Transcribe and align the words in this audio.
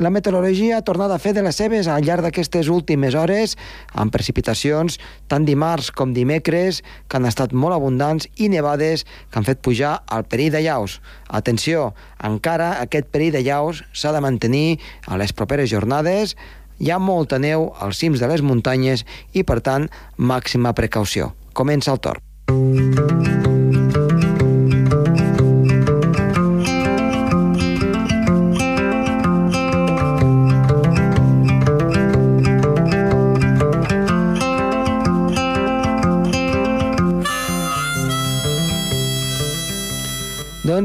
La 0.00 0.08
meteorologia 0.08 0.78
ha 0.78 0.84
tornat 0.86 1.12
a 1.12 1.18
fer 1.20 1.34
de 1.36 1.42
les 1.44 1.56
seves 1.58 1.88
al 1.90 2.04
llarg 2.06 2.24
d'aquestes 2.24 2.70
últimes 2.72 3.16
hores, 3.18 3.58
amb 3.92 4.12
precipitacions 4.14 4.96
tant 5.28 5.44
dimarts 5.44 5.90
com 5.92 6.14
dimecres, 6.16 6.80
que 7.08 7.18
han 7.18 7.28
estat 7.28 7.52
molt 7.52 7.76
abundants, 7.76 8.28
i 8.40 8.48
nevades 8.48 9.04
que 9.04 9.40
han 9.40 9.48
fet 9.48 9.60
pujar 9.60 9.98
el 10.16 10.24
perill 10.24 10.54
de 10.54 10.64
llaus. 10.64 11.00
Atenció, 11.28 11.92
encara 12.24 12.78
aquest 12.80 13.12
perill 13.12 13.36
de 13.36 13.44
llaus 13.44 13.84
s'ha 13.92 14.14
de 14.16 14.24
mantenir 14.24 14.80
a 15.06 15.20
les 15.20 15.36
properes 15.36 15.68
jornades, 15.70 16.36
hi 16.80 16.90
ha 16.90 16.98
molta 16.98 17.38
neu 17.38 17.70
als 17.78 18.00
cims 18.00 18.22
de 18.22 18.32
les 18.32 18.42
muntanyes 18.42 19.04
i, 19.32 19.44
per 19.44 19.60
tant, 19.60 19.90
màxima 20.16 20.72
precaució. 20.72 21.34
Comença 21.52 21.92
el 21.92 22.00
torn. 22.00 23.51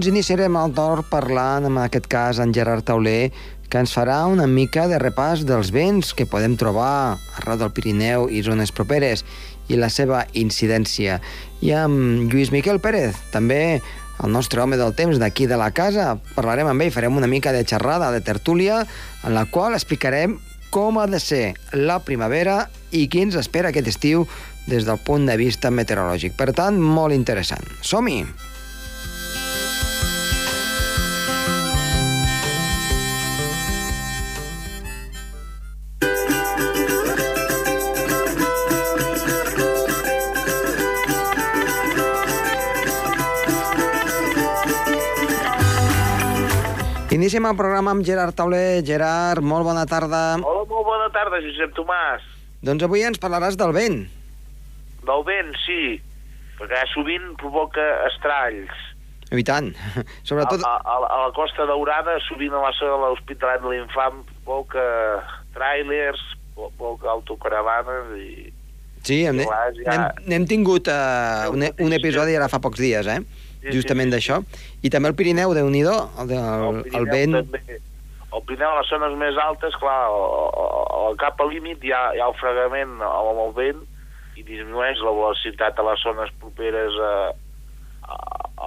Doncs 0.08 0.16
iniciarem 0.16 0.56
el 0.56 0.72
torn 0.72 1.04
parlant, 1.04 1.66
en 1.68 1.78
aquest 1.82 2.06
cas, 2.08 2.38
en 2.40 2.54
Gerard 2.56 2.86
Tauler, 2.88 3.28
que 3.68 3.82
ens 3.84 3.92
farà 3.92 4.22
una 4.32 4.46
mica 4.48 4.86
de 4.88 5.02
repàs 5.04 5.44
dels 5.44 5.68
vents 5.76 6.14
que 6.16 6.24
podem 6.32 6.56
trobar 6.56 7.18
arreu 7.42 7.58
del 7.60 7.74
Pirineu 7.76 8.30
i 8.32 8.40
zones 8.46 8.72
properes 8.72 9.26
i 9.68 9.76
la 9.76 9.92
seva 9.92 10.24
incidència. 10.32 11.20
I 11.60 11.76
amb 11.76 12.32
Lluís 12.32 12.54
Miquel 12.56 12.80
Pérez, 12.80 13.20
també 13.36 13.82
el 14.24 14.32
nostre 14.32 14.64
home 14.64 14.80
del 14.80 14.96
temps 14.96 15.20
d'aquí 15.20 15.44
de 15.44 15.60
la 15.60 15.74
casa, 15.76 16.14
parlarem 16.40 16.72
amb 16.72 16.88
ell, 16.88 16.96
farem 16.96 17.20
una 17.20 17.28
mica 17.28 17.52
de 17.52 17.68
xerrada, 17.68 18.08
de 18.16 18.24
tertúlia, 18.24 18.86
en 19.28 19.36
la 19.36 19.44
qual 19.52 19.76
explicarem 19.76 20.40
com 20.72 21.04
ha 21.04 21.10
de 21.12 21.20
ser 21.20 21.58
la 21.76 22.00
primavera 22.00 22.70
i 22.96 23.10
qui 23.12 23.28
ens 23.28 23.36
espera 23.36 23.76
aquest 23.76 23.92
estiu 23.92 24.24
des 24.72 24.88
del 24.88 25.04
punt 25.04 25.28
de 25.28 25.36
vista 25.36 25.68
meteorològic. 25.68 26.40
Per 26.40 26.54
tant, 26.56 26.80
molt 26.80 27.12
interessant. 27.12 27.68
Som-hi! 27.84 28.22
Iniciem 47.08 47.46
el 47.48 47.56
programa 47.56 47.94
amb 47.96 48.04
Gerard 48.04 48.36
Tauler. 48.36 48.84
Gerard, 48.86 49.40
molt 49.46 49.64
bona 49.64 49.86
tarda. 49.88 50.36
Hola, 50.44 50.66
molt 50.68 50.86
bona 50.88 51.08
tarda, 51.16 51.40
Josep 51.44 51.72
Tomàs. 51.78 52.26
Doncs 52.68 52.84
avui 52.84 53.06
ens 53.08 53.20
parlaràs 53.22 53.56
del 53.60 53.72
vent. 53.76 54.02
Del 55.08 55.24
vent, 55.28 55.54
sí, 55.64 55.96
perquè 56.60 56.82
sovint 56.92 57.30
provoca 57.40 57.86
estralls. 58.10 58.84
I 59.32 59.44
tant. 59.48 59.72
Sobretot... 60.28 60.64
A, 60.68 60.76
a, 60.84 60.98
a 61.08 61.22
la 61.28 61.32
Costa 61.36 61.64
Daurada, 61.70 62.18
sovint 62.28 62.52
a 62.56 62.66
la 62.66 62.74
zona 62.76 63.00
de 63.00 63.14
l'Hospitalet 63.14 63.64
de 63.64 63.72
l'Infant, 63.72 64.22
provoca 64.44 64.84
tràilers, 65.56 66.20
provoca 66.58 67.14
autocaravanes 67.16 68.14
i... 68.20 68.30
Sí, 69.08 69.22
hem, 69.24 69.40
Clar, 69.48 69.66
ja- 69.80 69.94
hem, 69.94 70.24
n'hem 70.28 70.46
tingut 70.50 70.90
uh, 70.92 71.48
un, 71.56 71.64
un 71.72 71.96
episodi 71.96 72.36
ara 72.36 72.50
fa 72.52 72.60
pocs 72.60 72.82
dies, 72.84 73.08
eh? 73.08 73.22
Sí, 73.62 73.74
Justament 73.74 74.12
sí, 74.12 74.12
sí, 74.12 74.16
d'això. 74.16 74.40
I 74.86 74.92
també 74.94 75.10
el 75.12 75.18
Pirineu, 75.18 75.54
de 75.58 75.64
nhi 75.66 75.82
el, 75.84 75.92
del, 76.30 76.38
el, 76.38 76.82
Pirineu 76.84 77.02
el 77.02 77.10
vent... 77.12 77.38
També. 77.42 77.80
El 78.38 78.44
Pirineu, 78.46 78.70
a 78.70 78.80
les 78.82 78.90
zones 78.92 79.14
més 79.18 79.38
altes, 79.42 79.76
clar, 79.82 79.98
al 81.08 81.16
cap 81.18 81.40
al 81.42 81.50
límit 81.50 81.84
hi 81.84 81.94
ha, 81.96 82.02
hi 82.14 82.22
ha 82.22 82.28
el 82.28 82.36
fregament 82.38 82.98
amb 83.02 83.40
el 83.48 83.54
vent 83.56 83.84
i 84.38 84.44
disminueix 84.46 85.00
la 85.02 85.14
velocitat 85.16 85.80
a 85.80 85.86
les 85.88 86.04
zones 86.06 86.30
properes 86.42 86.94
a, 87.02 87.14
a, 88.06 88.18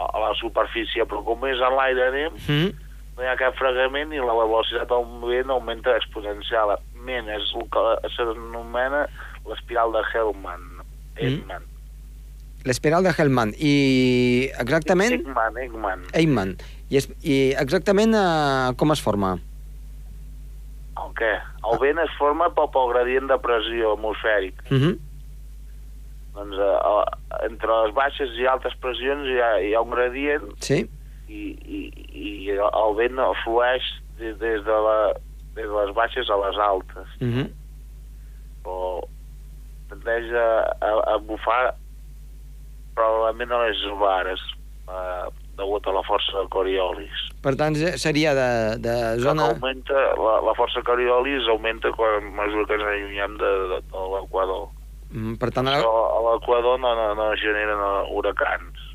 a 0.00 0.22
la 0.24 0.32
superfície, 0.40 1.04
però 1.06 1.22
com 1.26 1.44
és 1.46 1.60
en 1.62 1.76
l'aire 1.76 2.08
anem, 2.08 2.38
Mm? 2.48 2.72
no 3.16 3.26
hi 3.26 3.28
ha 3.28 3.36
cap 3.38 3.54
fregament 3.60 4.14
i 4.16 4.22
la 4.24 4.34
velocitat 4.34 4.88
del 4.90 5.06
vent 5.28 5.52
augmenta 5.52 5.94
exponencialment. 6.00 7.28
És 7.36 7.52
el 7.54 7.66
que 7.70 7.84
s'anomena 8.16 9.04
l'espiral 9.46 9.92
de 9.92 10.02
Hellman. 10.12 10.64
Eggman. 11.20 11.69
L'espiral 12.68 13.04
de 13.06 13.12
Hellman. 13.16 13.54
I 13.56 14.50
exactament... 14.60 15.14
Eggman, 15.16 15.60
Eggman. 15.64 16.02
Eichmann. 16.12 16.56
I, 16.90 16.98
es, 17.00 17.06
I 17.24 17.36
exactament 17.60 18.12
uh, 18.16 18.72
com 18.76 18.92
es 18.92 19.00
forma? 19.00 19.36
El 21.00 21.14
què? 21.16 21.30
El 21.70 21.80
vent 21.80 22.02
es 22.02 22.12
forma 22.18 22.50
pel, 22.56 22.68
pel 22.74 22.90
gradient 22.92 23.30
de 23.30 23.38
pressió 23.40 23.94
atmosfèric. 23.96 24.60
Uh 24.68 24.76
-huh. 24.82 24.92
Doncs 26.34 26.56
eh, 26.56 26.78
eh, 26.90 27.46
entre 27.50 27.72
les 27.84 27.94
baixes 27.94 28.36
i 28.38 28.46
altes 28.46 28.74
pressions 28.80 29.26
hi 29.26 29.40
ha, 29.40 29.50
hi 29.60 29.74
ha 29.74 29.80
un 29.80 29.90
gradient 29.90 30.44
Sí? 30.62 30.88
i, 31.28 31.42
i, 31.66 31.80
i 32.14 32.50
el 32.50 32.94
vent 32.96 33.18
flueix 33.44 33.82
des, 34.18 34.38
des, 34.38 34.62
de 34.64 34.78
la, 34.86 35.12
des 35.56 35.66
de 35.66 35.76
les 35.80 35.94
baixes 35.94 36.30
a 36.30 36.36
les 36.46 36.56
altes. 36.58 37.08
Uh 37.20 37.28
-huh. 37.28 37.48
o 38.64 39.08
tendeix 39.88 40.32
a, 40.32 40.48
a, 40.80 40.90
a 41.14 41.18
bufar 41.18 41.74
probablement 42.96 43.52
a 43.56 43.60
les 43.66 43.80
vares 44.00 44.42
eh, 44.90 45.28
degut 45.60 45.86
a 45.86 45.92
la 45.92 46.02
força 46.08 46.32
de 46.38 46.48
Coriolis. 46.52 47.22
Per 47.44 47.54
tant, 47.60 47.76
se- 47.76 47.96
seria 48.00 48.34
de, 48.36 48.48
de 48.80 48.94
Zona... 49.20 49.46
zona... 49.46 49.48
Augmenta, 49.54 50.04
la, 50.20 50.34
la 50.48 50.54
força 50.58 50.80
de 50.80 50.86
Coriolis 50.88 51.48
augmenta 51.52 51.92
quan 51.96 52.28
a 52.30 52.36
mesura 52.42 52.66
que 52.68 52.78
ens 52.78 52.86
allunyem 52.90 53.38
de, 53.40 53.50
de, 53.74 53.80
de 53.92 54.04
l'equador. 54.14 54.68
Mm, 55.10 55.34
Per 55.42 55.50
tant, 55.50 55.66
ara, 55.68 55.80
a 55.82 56.20
l'equador 56.28 56.78
no, 56.80 56.92
no, 56.94 57.08
no 57.18 57.30
generen 57.40 57.80
huracans. 58.14 58.86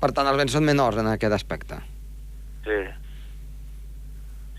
per 0.00 0.10
tant, 0.12 0.28
els 0.28 0.36
vents 0.36 0.52
són 0.52 0.66
menors 0.68 0.98
en 1.00 1.06
aquest 1.08 1.32
aspecte. 1.32 1.78
Sí. 2.66 2.78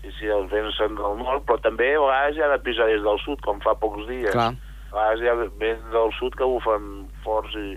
Sí, 0.02 0.10
sí, 0.20 0.26
els 0.30 0.50
vents 0.52 0.76
són 0.78 0.94
del 0.98 1.16
nord, 1.18 1.44
però 1.48 1.58
també 1.62 1.92
a 1.96 2.00
vegades 2.02 2.36
hi 2.38 2.42
ha 2.44 2.50
episodis 2.54 3.02
del 3.04 3.18
sud, 3.24 3.40
com 3.46 3.58
fa 3.64 3.74
pocs 3.78 4.04
dies. 4.10 4.30
Clar. 4.34 4.52
A 4.92 4.94
vegades 4.94 5.22
hi 5.24 5.30
ha 5.30 5.36
vents 5.62 5.86
del 5.94 6.12
sud 6.18 6.36
que 6.38 6.46
bufen 6.46 6.90
forts 7.24 7.54
i 7.58 7.72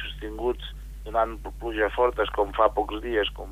sostinguts 0.00 0.72
donant 1.04 1.36
pluja 1.60 1.90
fortes 1.96 2.30
com 2.36 2.52
fa 2.56 2.68
pocs 2.74 3.02
dies, 3.02 3.28
com 3.36 3.50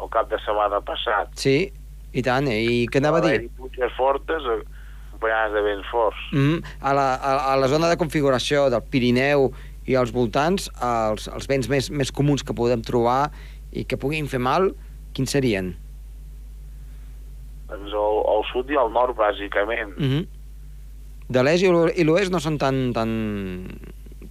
el 0.00 0.10
cap 0.14 0.30
de 0.30 0.38
setmana 0.44 0.80
passat. 0.86 1.32
Sí, 1.38 1.72
i 2.12 2.22
tant. 2.24 2.48
I 2.48 2.86
què 2.90 3.02
anava 3.02 3.20
a 3.22 3.26
dir? 3.26 3.48
pluges 3.58 3.94
fortes 3.96 4.44
eh, 4.52 4.60
acompanyades 5.08 5.56
de 5.56 5.62
vents 5.66 5.88
forts. 5.90 6.28
Mm, 6.32 6.60
a, 6.80 6.92
la, 6.96 7.06
a, 7.14 7.32
a 7.52 7.56
la 7.60 7.70
zona 7.72 7.90
de 7.92 7.98
configuració 8.00 8.68
del 8.72 8.84
Pirineu 8.92 9.50
i 9.86 9.96
als 9.98 10.12
voltants, 10.14 10.70
els, 10.82 11.28
els 11.32 11.48
vents 11.50 11.68
més, 11.70 11.90
més 11.90 12.12
comuns 12.12 12.44
que 12.46 12.56
podem 12.56 12.82
trobar 12.86 13.30
i 13.72 13.84
que 13.84 13.98
puguin 14.00 14.28
fer 14.30 14.40
mal, 14.42 14.70
quins 15.16 15.32
serien? 15.32 15.74
Doncs 17.70 17.94
al, 17.98 18.18
al 18.30 18.44
sud 18.52 18.70
i 18.70 18.78
al 18.78 18.92
nord, 18.94 19.16
bàsicament. 19.18 19.94
Mm 19.98 20.10
-hmm. 20.10 20.26
De 21.28 21.42
l'est 21.42 21.64
i 21.64 22.04
l'oest 22.04 22.30
no 22.30 22.38
són 22.38 22.58
tan, 22.58 22.92
tan, 22.94 23.10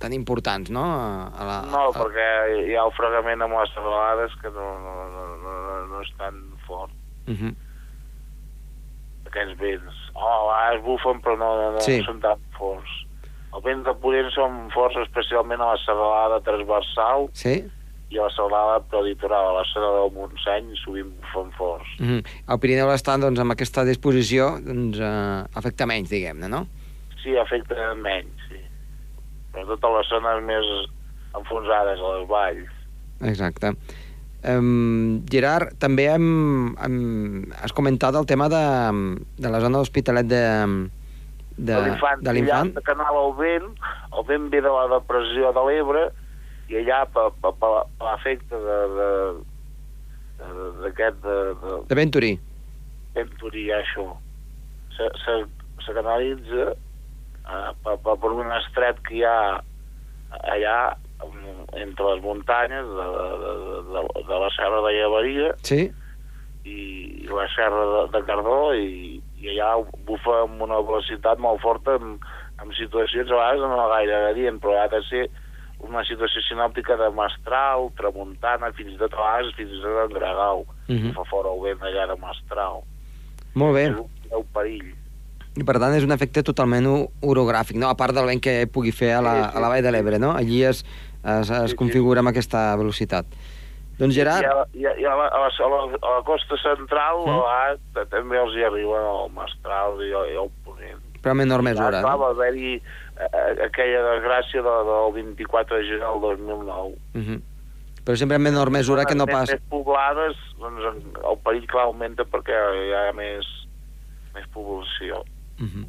tan 0.05 0.13
importants, 0.13 0.69
no? 0.69 0.85
A, 0.85 1.27
a 1.33 1.49
la, 1.49 1.57
No, 1.73 1.83
a, 1.89 1.93
perquè 1.97 2.29
hi 2.69 2.75
ha 2.77 2.85
el 2.85 2.93
fregament 2.95 3.41
amb 3.41 3.57
les 3.57 3.73
serralades 3.73 4.37
que 4.41 4.53
no, 4.53 4.67
no, 4.85 4.95
no, 5.15 5.23
no, 5.43 5.53
no, 5.67 5.77
no 5.93 6.01
és 6.05 6.13
tan 6.21 6.37
fort, 6.67 6.93
Uh 7.27 7.33
-huh. 7.33 7.55
aquests 9.29 9.57
vents. 9.59 9.95
Oh, 10.15 10.49
a 10.51 10.69
vegades 10.69 10.83
bufen, 10.85 11.21
però 11.23 11.35
no, 11.37 11.49
no, 11.59 11.71
no 11.75 11.79
Sí. 11.83 12.01
són 12.05 12.19
tan 12.23 12.39
forts. 12.57 12.91
Els 13.55 13.63
vents 13.63 13.85
de 13.87 13.93
Ponent 14.01 14.29
són 14.35 14.69
forts 14.73 14.95
especialment 15.01 15.61
a 15.61 15.71
la 15.73 15.77
serralada 15.85 16.41
transversal 16.43 17.29
Sí? 17.33 17.63
i 18.11 18.17
a 18.19 18.23
la 18.23 18.29
serralada 18.29 18.79
prelitoral, 18.91 19.47
a 19.49 19.53
la 19.59 19.63
zona 19.73 19.91
del 19.99 20.11
Montseny 20.15 20.75
sovint 20.83 21.11
bufen 21.21 21.51
forts. 21.57 21.87
Uh 21.99 22.05
-huh. 22.05 22.25
El 22.47 22.59
Pirineu 22.59 22.87
l'estan, 22.87 23.19
doncs, 23.21 23.39
amb 23.39 23.51
aquesta 23.51 23.83
disposició, 23.83 24.59
doncs, 24.61 24.99
eh, 24.99 25.43
afecta 25.55 25.85
menys, 25.85 26.09
diguem-ne, 26.09 26.47
no? 26.47 26.67
Sí, 27.23 27.35
afecta 27.37 27.95
menys, 27.95 28.31
sí. 28.49 28.59
Però 29.55 29.67
totes 29.71 29.95
les 29.95 30.09
zones 30.11 30.41
més 30.47 30.73
enfonsades, 31.35 32.01
a 32.01 32.11
les 32.17 32.27
valls. 32.29 32.81
Exacte. 33.31 33.71
Um, 34.45 35.23
Gerard, 35.31 35.73
també 35.81 36.05
hem, 36.11 36.27
hem, 36.83 36.97
has 37.63 37.73
comentat 37.73 38.13
el 38.19 38.27
tema 38.29 38.49
de, 38.51 38.61
de 39.41 39.49
la 39.49 39.61
zona 39.63 39.79
d'Hospitalet 39.79 40.27
de, 40.29 40.43
de, 41.57 41.79
de 42.21 42.35
l'infant. 42.35 42.75
de 42.75 42.83
canal 42.85 43.17
al 43.23 43.33
vent, 43.39 43.71
el 44.11 44.27
vent 44.27 44.51
ve 44.53 44.61
de 44.61 44.73
la 44.75 44.85
depressió 44.91 45.49
de 45.55 45.65
l'Ebre, 45.69 46.05
i 46.69 46.77
allà, 46.81 47.03
per, 47.13 47.29
per, 47.41 47.71
l'efecte 48.03 48.59
de, 48.67 48.77
d'aquest 50.83 51.19
de, 51.23 51.37
de, 51.63 51.79
De 51.89 51.97
Venturi. 51.97 52.33
Venturi, 53.15 53.69
això, 53.73 54.11
se, 54.97 55.09
se, 55.23 55.39
se 55.85 55.95
canalitza 55.95 56.73
eh, 57.47 57.71
per, 57.83 57.97
per, 58.03 58.31
un 58.31 58.51
estret 58.59 58.99
que 59.07 59.15
hi 59.19 59.23
ha 59.23 59.61
allà 60.51 60.95
entre 61.79 62.09
les 62.11 62.21
muntanyes 62.23 62.85
de, 62.85 63.05
de, 63.43 63.53
de, 63.93 64.01
de, 64.27 64.39
la 64.43 64.49
Serra 64.55 64.81
de 64.85 64.91
Llevaria 64.97 65.53
Sí? 65.63 65.91
i 66.65 67.27
la 67.29 67.45
Serra 67.55 67.85
de, 67.93 68.01
de 68.15 68.21
Cardó 68.27 68.73
i, 68.73 69.21
i 69.41 69.53
allà 69.53 69.75
bufa 70.07 70.41
amb 70.43 70.61
una 70.65 70.81
velocitat 70.81 71.39
molt 71.39 71.61
forta 71.63 71.95
en, 72.01 72.17
en 72.61 72.73
situacions 72.77 73.31
a 73.31 73.35
vegades 73.39 73.61
no 73.69 73.87
gaire 73.93 74.21
gradient, 74.25 74.59
però 74.63 74.77
ha 74.81 74.87
de 74.91 75.01
ser 75.09 75.25
una 75.85 76.01
situació 76.07 76.41
sinòptica 76.41 76.95
de 76.97 77.09
mestral, 77.13 77.89
tramuntana, 77.99 78.71
fins 78.77 78.93
i 78.95 78.99
tot 78.99 79.13
a 79.13 79.21
vegades 79.21 79.55
fins 79.57 79.73
i 79.75 79.81
tot 79.83 80.03
en 80.05 80.13
Gregau, 80.17 80.65
uh 80.65 80.73
Mhm. 80.87 80.97
-huh. 81.09 81.13
fa 81.13 81.23
fora 81.29 81.49
el 81.53 81.61
vent 81.61 81.81
allà 81.81 82.07
de 82.07 82.15
mestral. 82.21 82.81
Molt 83.53 83.73
bé. 83.75 83.83
És 83.89 83.95
un 83.95 84.09
greu 84.29 84.45
perill. 84.53 84.95
I 85.55 85.63
per 85.63 85.77
tant 85.79 85.93
és 85.95 86.03
un 86.03 86.11
efecte 86.11 86.43
totalment 86.43 86.87
orogràfic, 87.23 87.77
no? 87.79 87.87
a 87.87 87.95
part 87.95 88.13
del 88.13 88.25
vent 88.27 88.41
que 88.43 88.67
pugui 88.67 88.91
fer 88.91 89.13
a 89.15 89.21
la, 89.23 89.35
a 89.47 89.59
la 89.63 89.69
Vall 89.71 89.83
de 89.85 89.91
l'Ebre, 89.91 90.19
no? 90.19 90.33
Allí 90.35 90.63
es, 90.67 90.83
es, 91.23 91.49
es 91.49 91.71
sí. 91.71 91.77
configura 91.79 92.19
amb 92.19 92.33
aquesta 92.33 92.75
velocitat. 92.75 93.25
Doncs 93.95 94.11
Gerard, 94.17 94.43
I, 94.75 94.83
a, 94.83 94.93
i, 94.99 95.05
a, 95.07 95.15
la, 95.15 95.29
a, 95.31 95.39
la, 95.45 95.47
a, 95.47 95.69
la, 95.71 95.81
a 95.95 96.09
la 96.17 96.23
costa 96.27 96.57
central 96.59 97.23
Mm. 97.23 97.31
mm. 97.31 97.39
a, 97.47 98.01
a, 98.01 98.05
també 98.11 98.37
els 98.41 98.55
hi 98.57 98.65
arriba 98.67 98.99
el 99.13 99.31
mestral 99.31 100.01
i 100.03 100.11
el, 100.11 100.31
i 100.33 100.37
el 100.43 100.51
ponent. 100.65 100.99
però 101.23 101.31
en 101.31 101.37
menor 101.37 101.63
mesura. 101.63 102.01
Clar, 102.03 102.11
No? 102.11 102.19
va 102.19 102.29
haver-hi 102.35 102.73
eh, 102.75 103.65
aquella 103.65 104.01
desgràcia 104.11 104.61
de, 104.61 104.73
del 104.91 105.13
24 105.15 105.77
de 105.77 105.83
gener 105.87 106.09
del 106.11 106.19
2009. 106.21 106.97
Uh 107.15 107.21
-huh. 107.21 107.39
Però 108.05 108.15
sempre 108.15 108.35
en 108.35 108.43
menor 108.43 108.69
mesura 108.69 109.05
que 109.05 109.15
no 109.15 109.25
pas... 109.25 109.49
Més 109.49 109.61
poblades, 109.69 110.35
doncs 110.59 110.83
el 111.31 111.37
perill 111.43 111.65
clar 111.65 111.85
augmenta 111.85 112.23
perquè 112.23 112.53
hi 112.53 112.91
ha 112.93 113.13
més, 113.13 113.47
més 114.35 114.45
població. 114.53 115.23
Uh 115.59 115.65
-huh. 115.65 115.85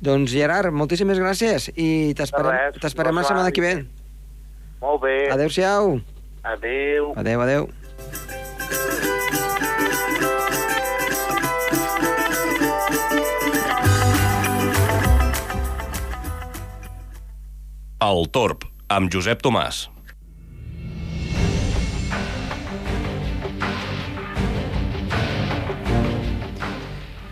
Doncs 0.00 0.30
Gerard, 0.30 0.72
moltíssimes 0.72 1.18
gràcies 1.18 1.70
i 1.76 2.14
t'esperem 2.14 3.14
la 3.14 3.24
setmana 3.24 3.50
que 3.50 3.60
ve. 3.60 3.86
Molt 4.80 5.02
bé. 5.02 5.30
Adéu-siau. 5.30 6.00
Adéu. 6.42 7.12
Adéu, 7.16 7.40
adéu. 7.40 7.68
El 18.04 18.26
Torb, 18.30 18.66
amb 18.88 19.08
Josep 19.08 19.40
Tomàs. 19.40 19.93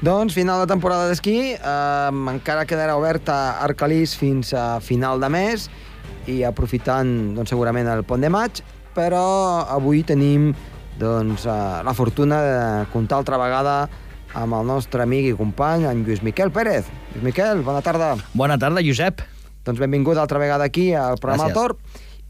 Doncs 0.02 0.34
final 0.34 0.58
de 0.58 0.66
temporada 0.66 1.06
d'esquí, 1.06 1.54
eh, 1.54 2.10
encara 2.10 2.64
quedarà 2.66 2.96
oberta 2.98 3.60
Arcalís 3.62 4.16
fins 4.18 4.50
a 4.50 4.80
final 4.82 5.22
de 5.22 5.28
mes 5.30 5.68
i 6.26 6.40
aprofitant 6.42 7.36
doncs, 7.36 7.52
segurament 7.54 7.86
el 7.86 8.02
pont 8.02 8.18
de 8.18 8.26
maig, 8.26 8.64
però 8.96 9.62
avui 9.70 10.02
tenim 10.02 10.48
doncs, 10.98 11.46
eh, 11.46 11.54
la 11.86 11.94
fortuna 11.94 12.40
de 12.42 12.86
comptar 12.90 13.20
altra 13.20 13.38
vegada 13.38 13.76
amb 14.34 14.58
el 14.58 14.66
nostre 14.66 15.06
amic 15.06 15.28
i 15.30 15.36
company, 15.38 15.86
en 15.86 16.02
Lluís 16.02 16.24
Miquel 16.26 16.50
Pérez. 16.50 16.90
Lluís 17.12 17.28
Miquel, 17.28 17.62
bona 17.62 17.78
tarda. 17.80 18.16
Bona 18.34 18.58
tarda, 18.58 18.82
Josep. 18.82 19.22
Doncs 19.62 19.78
benvingut 19.78 20.18
altra 20.18 20.42
vegada 20.42 20.66
aquí 20.66 20.94
al 20.98 21.20
programa 21.22 21.46
Gràcies. 21.46 21.54
Torb. 21.54 21.78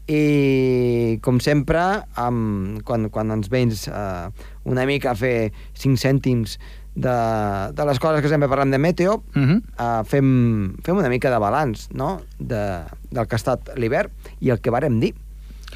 I, 0.03 1.17
com 1.23 1.39
sempre, 1.39 1.79
amb, 2.19 2.83
quan, 2.85 3.09
quan 3.09 3.31
ens 3.33 3.49
vens 3.49 3.87
eh, 3.87 4.29
una 4.67 4.85
mica 4.85 5.13
a 5.13 5.17
fer 5.17 5.53
cinc 5.79 5.97
cèntims 5.97 6.59
de, 6.95 7.73
de 7.73 7.85
les 7.85 7.99
coses 7.99 8.21
que 8.21 8.29
sempre 8.29 8.47
parlem 8.49 8.71
de 8.71 8.77
Meteo, 8.77 9.23
Uh 9.35 9.41
-huh. 9.41 9.61
eh, 9.79 10.03
fem, 10.05 10.75
fem 10.83 10.97
una 10.97 11.09
mica 11.09 11.29
de 11.31 11.39
balanç 11.39 11.87
no? 11.91 12.21
de, 12.39 12.83
del 13.11 13.27
que 13.27 13.35
ha 13.35 13.41
estat 13.41 13.71
l'hivern 13.77 14.09
i 14.39 14.49
el 14.49 14.59
que 14.59 14.69
vàrem 14.71 14.99
dir, 14.99 15.13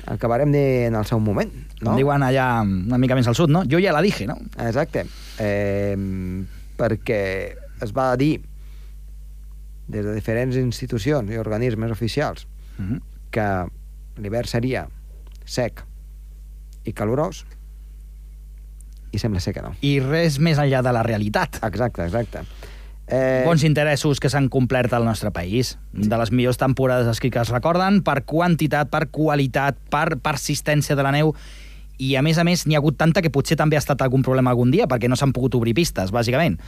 el 0.08 0.18
que 0.19 0.28
vàrem 0.28 0.52
dir 0.52 0.86
en 0.88 0.96
el 0.96 1.06
seu 1.06 1.19
moment. 1.19 1.52
No? 1.81 1.92
No? 1.92 1.98
Diuen 1.98 2.22
allà 2.24 2.62
una 2.62 2.98
mica 2.98 3.16
més 3.16 3.28
al 3.28 3.36
sud, 3.36 3.50
no? 3.50 3.64
Jo 3.64 3.80
ja 3.80 3.92
la 3.92 4.02
dije, 4.02 4.28
no? 4.28 4.38
Exacte. 4.60 5.06
Eh, 5.40 5.98
perquè 6.78 7.56
es 7.81 7.92
va 7.94 8.16
dir 8.18 8.42
des 9.88 10.06
de 10.06 10.14
diferents 10.14 10.56
institucions 10.56 11.30
i 11.31 11.38
organismes 11.38 11.92
oficials 11.92 12.48
Uh 12.80 12.86
-huh. 12.86 13.02
que 13.31 13.66
l'hivern 14.22 14.46
seria 14.48 14.88
sec 15.46 15.84
i 16.84 16.94
calorós 16.94 17.46
i 19.12 19.19
sembla 19.19 19.39
ser 19.39 19.54
que 19.54 19.62
no. 19.62 19.74
I 19.81 20.00
res 20.00 20.39
més 20.39 20.57
enllà 20.59 20.81
de 20.83 20.92
la 20.94 21.04
realitat. 21.04 21.59
Exacte, 21.63 22.04
exacte. 22.04 22.44
Eh, 23.07 23.44
Bons 23.45 23.63
interessos 23.63 24.19
que 24.19 24.27
s'han 24.30 24.50
complert 24.51 24.92
al 24.94 25.06
nostre 25.07 25.31
país. 25.31 25.77
De 25.94 26.18
les 26.19 26.31
millors 26.36 26.57
temporades 26.59 27.07
d'esquí 27.07 27.30
que 27.31 27.39
es 27.39 27.50
recorden, 27.54 28.01
per 28.04 28.24
quantitat, 28.27 28.89
per 28.92 29.06
qualitat, 29.07 29.77
per 29.89 30.18
persistència 30.19 30.95
de 31.00 31.04
la 31.07 31.13
neu, 31.15 31.31
i 32.04 32.15
a 32.19 32.21
més 32.21 32.38
a 32.38 32.44
més 32.44 32.65
n'hi 32.68 32.75
ha 32.75 32.81
hagut 32.81 32.98
tanta 33.00 33.24
que 33.24 33.31
potser 33.33 33.56
també 33.57 33.77
ha 33.80 33.81
estat 33.81 34.01
algun 34.04 34.21
problema 34.27 34.51
algun 34.51 34.69
dia, 34.75 34.86
perquè 34.92 35.07
no 35.09 35.15
s'han 35.15 35.31
pogut 35.33 35.56
obrir 35.56 35.74
pistes, 35.74 36.12
bàsicament. 36.12 36.59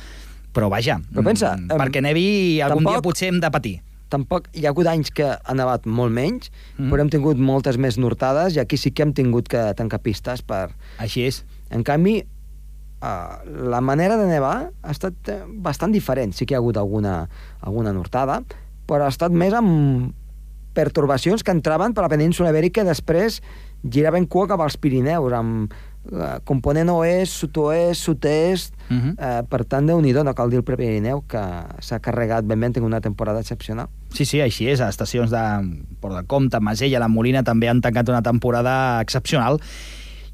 Però 0.56 0.70
vaja, 0.72 0.96
Però 1.14 1.22
pensa, 1.28 1.52
mm, 1.58 1.68
em, 1.72 1.78
perquè 1.78 2.02
nevi 2.02 2.62
algun 2.62 2.84
tampoc- 2.86 2.96
dia 2.96 3.02
potser 3.06 3.28
hem 3.30 3.40
de 3.44 3.52
patir. 3.52 3.76
Tampoc 4.10 4.48
hi 4.58 4.66
ha 4.66 4.70
hagut 4.72 4.88
anys 4.88 5.12
que 5.12 5.28
ha 5.44 5.54
nevat 5.54 5.86
molt 5.86 6.12
menys, 6.12 6.50
Mm. 6.78 6.86
mm. 6.88 6.90
però 6.92 7.02
hem 7.02 7.10
tingut 7.10 7.38
moltes 7.38 7.78
més 7.78 7.98
nortades 8.00 8.56
i 8.56 8.60
aquí 8.60 8.78
sí 8.78 8.90
que 8.92 9.04
hem 9.04 9.14
tingut 9.14 9.48
que 9.48 9.74
tancar 9.76 10.00
pistes 10.00 10.42
per... 10.42 10.70
Així 10.98 11.28
és. 11.28 11.44
En 11.70 11.84
canvi, 11.86 12.20
uh, 12.22 13.40
la 13.70 13.82
manera 13.82 14.18
de 14.18 14.28
nevar 14.30 14.72
ha 14.72 14.92
estat 14.92 15.30
eh, 15.30 15.42
bastant 15.48 15.94
diferent. 15.96 16.34
Sí 16.34 16.46
que 16.46 16.56
hi 16.56 16.58
ha 16.58 16.64
hagut 16.64 16.78
alguna, 16.78 17.22
alguna 17.62 17.94
nortada, 17.94 18.42
però 18.90 19.06
ha 19.06 19.14
estat 19.14 19.36
més 19.36 19.54
amb 19.54 20.16
pertorbacions 20.78 21.44
que 21.44 21.54
entraven 21.54 21.94
per 21.94 22.06
la 22.06 22.12
península 22.12 22.52
ibèrica 22.54 22.84
i 22.84 22.88
després 22.88 23.40
giraven 23.84 24.28
cua 24.28 24.48
cap 24.50 24.62
als 24.62 24.78
Pirineus, 24.78 25.34
amb 25.34 25.74
eh, 26.12 26.40
component 26.48 26.92
oest, 26.94 27.40
sud-oest, 27.40 28.02
sud-est... 28.02 28.76
Uh 28.90 28.98
-huh. 28.98 29.14
Eh, 29.18 29.44
per 29.50 29.66
tant, 29.66 29.86
déu 29.86 30.02
nhi 30.02 30.14
no 30.14 30.34
cal 30.34 30.50
dir 30.50 30.58
el 30.58 30.64
Prepirineu, 30.64 31.24
que 31.28 31.42
s'ha 31.80 32.00
carregat 32.00 32.46
ben 32.46 32.60
bé, 32.60 32.72
tingut 32.72 32.88
una 32.88 33.02
temporada 33.02 33.40
excepcional. 33.40 33.88
Sí, 34.14 34.26
sí, 34.26 34.42
així 34.42 34.68
és. 34.68 34.82
A 34.82 34.90
estacions 34.90 35.30
de 35.30 35.38
Port 36.00 36.16
del 36.16 36.26
Comte, 36.26 36.60
Masella, 36.60 37.00
La 37.00 37.08
Molina 37.08 37.44
també 37.44 37.70
han 37.70 37.82
tancat 37.82 38.10
una 38.10 38.22
temporada 38.22 39.00
excepcional. 39.02 39.60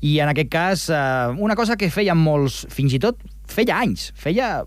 I 0.06 0.20
en 0.22 0.30
aquest 0.30 0.52
cas, 0.54 0.90
eh, 0.94 1.36
una 1.42 1.56
cosa 1.58 1.78
que 1.80 1.90
feien 1.90 2.20
molts, 2.20 2.66
fins 2.70 2.94
i 2.94 3.00
tot 3.02 3.22
feia 3.50 3.80
anys, 3.82 4.12
feia 4.16 4.60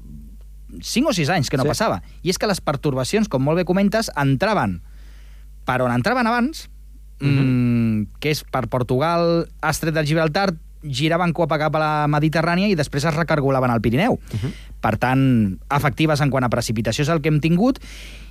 5 0.82 1.12
o 1.12 1.14
6 1.14 1.30
anys 1.30 1.50
que 1.50 1.56
no 1.56 1.64
Sí. 1.64 1.72
passava, 1.74 2.02
i 2.22 2.30
és 2.30 2.38
que 2.38 2.48
les 2.50 2.60
pertorbacions, 2.60 3.28
com 3.28 3.42
molt 3.42 3.56
bé 3.60 3.64
comentes, 3.64 4.10
entraven 4.16 4.80
per 5.64 5.82
on 5.82 5.92
entraven 5.92 6.26
abans, 6.26 6.68
-huh. 7.20 7.26
mm, 7.26 8.06
que 8.20 8.30
és 8.30 8.44
per 8.44 8.68
Portugal, 8.68 9.48
Estret 9.62 9.94
de 9.94 10.04
Gibraltar, 10.06 10.54
giraven 10.82 11.32
cap 11.34 11.50
a 11.52 11.58
cap 11.58 11.74
a 11.74 11.80
la 11.82 12.06
Mediterrània 12.06 12.68
i 12.70 12.76
després 12.78 13.04
es 13.04 13.14
recargolaven 13.14 13.70
al 13.70 13.80
Pirineu. 13.80 14.12
Uh 14.12 14.38
-huh. 14.38 14.52
Per 14.80 14.96
tant, 14.96 15.58
efectives 15.74 16.20
en 16.20 16.30
quant 16.30 16.44
a 16.44 16.48
precipitació 16.48 17.02
és 17.02 17.08
el 17.08 17.20
que 17.20 17.28
hem 17.28 17.40
tingut 17.40 17.80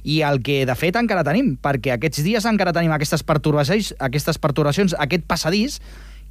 i 0.03 0.21
el 0.21 0.41
que, 0.41 0.65
de 0.65 0.75
fet, 0.75 0.95
encara 0.95 1.23
tenim, 1.23 1.57
perquè 1.61 1.91
aquests 1.91 2.23
dies 2.23 2.45
encara 2.45 2.71
tenim 2.71 2.91
aquestes 2.91 3.23
pertorbacions, 3.23 3.93
aquestes 3.99 4.37
pertorbacions 4.37 4.95
aquest 4.97 5.25
passadís, 5.25 5.81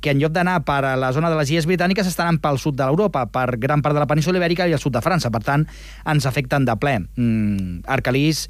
que 0.01 0.11
en 0.11 0.19
lloc 0.21 0.33
d'anar 0.33 0.65
per 0.65 0.85
a 0.85 0.97
la 0.97 1.13
zona 1.13 1.31
de 1.31 1.37
les 1.37 1.51
Illes 1.51 1.67
Britàniques 1.67 2.07
estan 2.07 2.29
anant 2.29 2.41
pel 2.43 2.59
sud 2.59 2.77
de 2.77 2.85
l'Europa, 2.85 3.27
per 3.27 3.57
gran 3.59 3.83
part 3.83 3.95
de 3.95 4.01
la 4.01 4.07
península 4.07 4.39
ibèrica 4.39 4.69
i 4.69 4.73
el 4.73 4.79
sud 4.79 4.93
de 4.93 5.01
França. 5.01 5.31
Per 5.31 5.43
tant, 5.43 5.67
ens 6.07 6.27
afecten 6.27 6.65
de 6.65 6.77
ple. 6.77 6.99
Mm, 7.17 7.81
Arcalís, 7.87 8.49